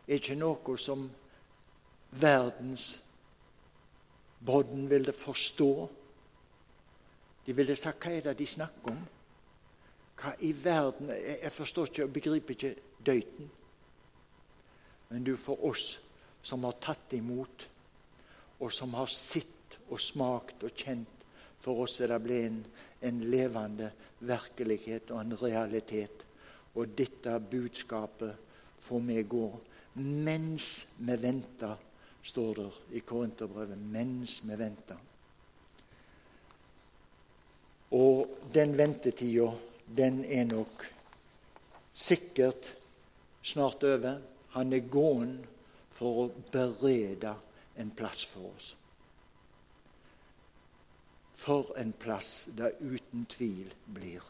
er 0.08 0.20
ikke 0.20 0.36
noe 0.40 0.78
som 0.78 1.08
verdens 2.12 3.00
bodden 4.46 4.90
ville 4.90 5.14
forstå. 5.14 5.72
De 7.46 7.56
ville 7.56 7.76
sagt 7.76 8.04
hva 8.04 8.14
er 8.16 8.28
det 8.30 8.38
de 8.40 8.48
snakker 8.48 8.92
om? 8.92 9.02
Hva 10.20 10.34
i 10.44 10.52
verden 10.52 11.14
Jeg 11.14 11.52
forstår 11.56 11.90
ikke 11.90 12.08
og 12.08 12.14
begriper 12.14 12.56
ikke 12.56 12.76
døyten. 13.06 13.50
Men 15.10 15.24
du, 15.24 15.36
for 15.40 15.64
oss 15.66 16.00
som 16.44 16.64
har 16.64 16.78
tatt 16.82 17.14
imot, 17.18 17.66
og 18.60 18.74
som 18.74 18.94
har 18.98 19.10
sett 19.12 19.78
og 19.90 20.00
smakt 20.02 20.64
og 20.68 20.76
kjent. 20.76 21.26
For 21.60 21.84
oss 21.84 22.00
er 22.02 22.14
det 22.14 22.20
blitt 22.24 22.48
en, 22.48 22.60
en 23.08 23.20
levende 23.32 23.92
virkelighet 24.28 25.12
og 25.12 25.24
en 25.24 25.38
realitet. 25.40 26.26
Og 26.76 26.94
dette 26.96 27.34
budskapet 27.52 28.48
får 28.84 29.06
vi 29.08 29.24
gå 29.28 29.48
mens 30.00 30.88
vi 30.96 31.16
venter, 31.20 31.76
står 32.24 32.60
det 32.60 32.68
i 32.96 33.02
Korinterbrevet. 33.04 33.80
Mens 33.92 34.40
vi 34.46 34.56
venter. 34.60 35.00
Og 37.98 38.38
den 38.54 38.76
ventetida, 38.78 39.50
den 39.96 40.22
er 40.26 40.46
nok 40.46 40.86
sikkert 41.94 42.76
snart 43.44 43.84
over. 43.84 44.20
Han 44.56 44.74
er 44.74 44.86
gåen 44.92 45.38
for 45.94 46.24
å 46.24 46.28
berede 46.54 47.34
en 47.80 47.92
plass 47.96 48.24
for 48.28 48.52
oss. 48.54 48.74
For 51.40 51.72
en 51.80 51.94
plass 51.96 52.50
det 52.56 52.76
uten 52.82 53.26
tvil 53.32 53.72
blir. 53.88 54.24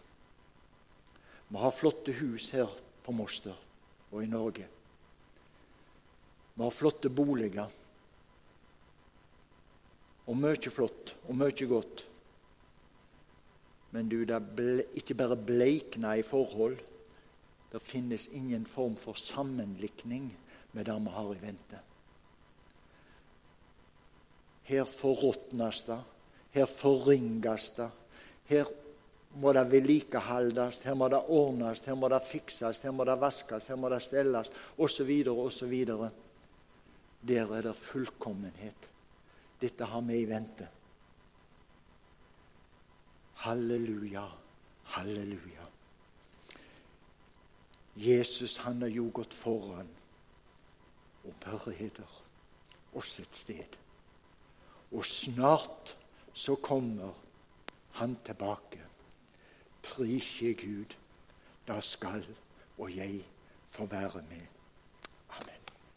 Vi 1.49 1.57
har 1.57 1.73
flotte 1.73 2.13
hus 2.19 2.51
her 2.53 2.69
på 3.03 3.15
Moster 3.15 3.57
og 4.11 4.21
i 4.21 4.29
Norge. 4.29 4.67
Vi 6.53 6.63
har 6.63 6.75
flotte 6.75 7.09
boliger. 7.09 7.71
Og 10.29 10.37
mye 10.37 10.69
flott 10.69 11.15
og 11.25 11.39
mye 11.39 11.69
godt. 11.71 12.05
Men 13.91 14.09
du, 14.09 14.21
det 14.25 14.39
ble, 14.55 14.83
ikke 14.97 15.17
bare 15.17 15.37
bleikna 15.37 16.15
i 16.19 16.25
forhold. 16.25 16.77
Det 17.71 17.81
finnes 17.81 18.27
ingen 18.37 18.65
form 18.65 18.95
for 18.97 19.17
sammenlikning 19.17 20.29
med 20.71 20.85
det 20.85 20.97
vi 21.05 21.13
har 21.15 21.31
i 21.33 21.41
vente. 21.41 21.79
Her 24.69 24.85
forråtnes 24.85 25.83
det, 25.87 25.97
her 26.53 26.69
forringes 26.69 27.71
det. 27.77 27.89
Her 28.49 28.69
må 29.41 29.53
det 29.53 29.65
vedlikeholdes, 29.71 30.81
her 30.85 30.97
må 30.97 31.09
det 31.09 31.21
ordnes, 31.29 31.81
her 31.85 31.97
må 31.97 32.09
det 32.09 32.21
fikses, 32.25 32.81
her 32.85 32.93
må 32.93 33.05
det 33.05 33.17
vaskes, 33.21 33.69
her 33.69 33.77
må 33.77 33.89
det 33.89 34.01
stelles, 34.05 34.51
osv., 34.77 35.11
osv. 35.33 35.75
Der 37.29 37.55
er 37.57 37.65
det 37.65 37.75
fullkommenhet. 37.77 38.89
Dette 39.61 39.85
har 39.85 40.01
vi 40.07 40.21
i 40.21 40.29
vente. 40.29 40.69
Halleluja, 43.39 44.25
halleluja. 44.83 45.65
Jesus 47.95 48.57
han 48.57 48.81
har 48.81 48.91
jo 48.91 49.09
gått 49.13 49.33
foran 49.33 49.87
bereder 51.39 52.17
oss 52.93 53.19
et 53.19 53.35
sted. 53.35 53.77
og 54.91 55.05
snart 55.05 55.95
så 56.33 56.55
kommer 56.55 57.13
han 57.91 58.15
tilbake. 58.25 58.81
Pris 59.83 60.39
Gud, 60.57 60.95
da 61.67 61.79
skal 61.81 62.25
og 62.77 62.95
jeg 62.95 63.25
få 63.67 63.85
være 63.85 64.23
med. 64.29 64.58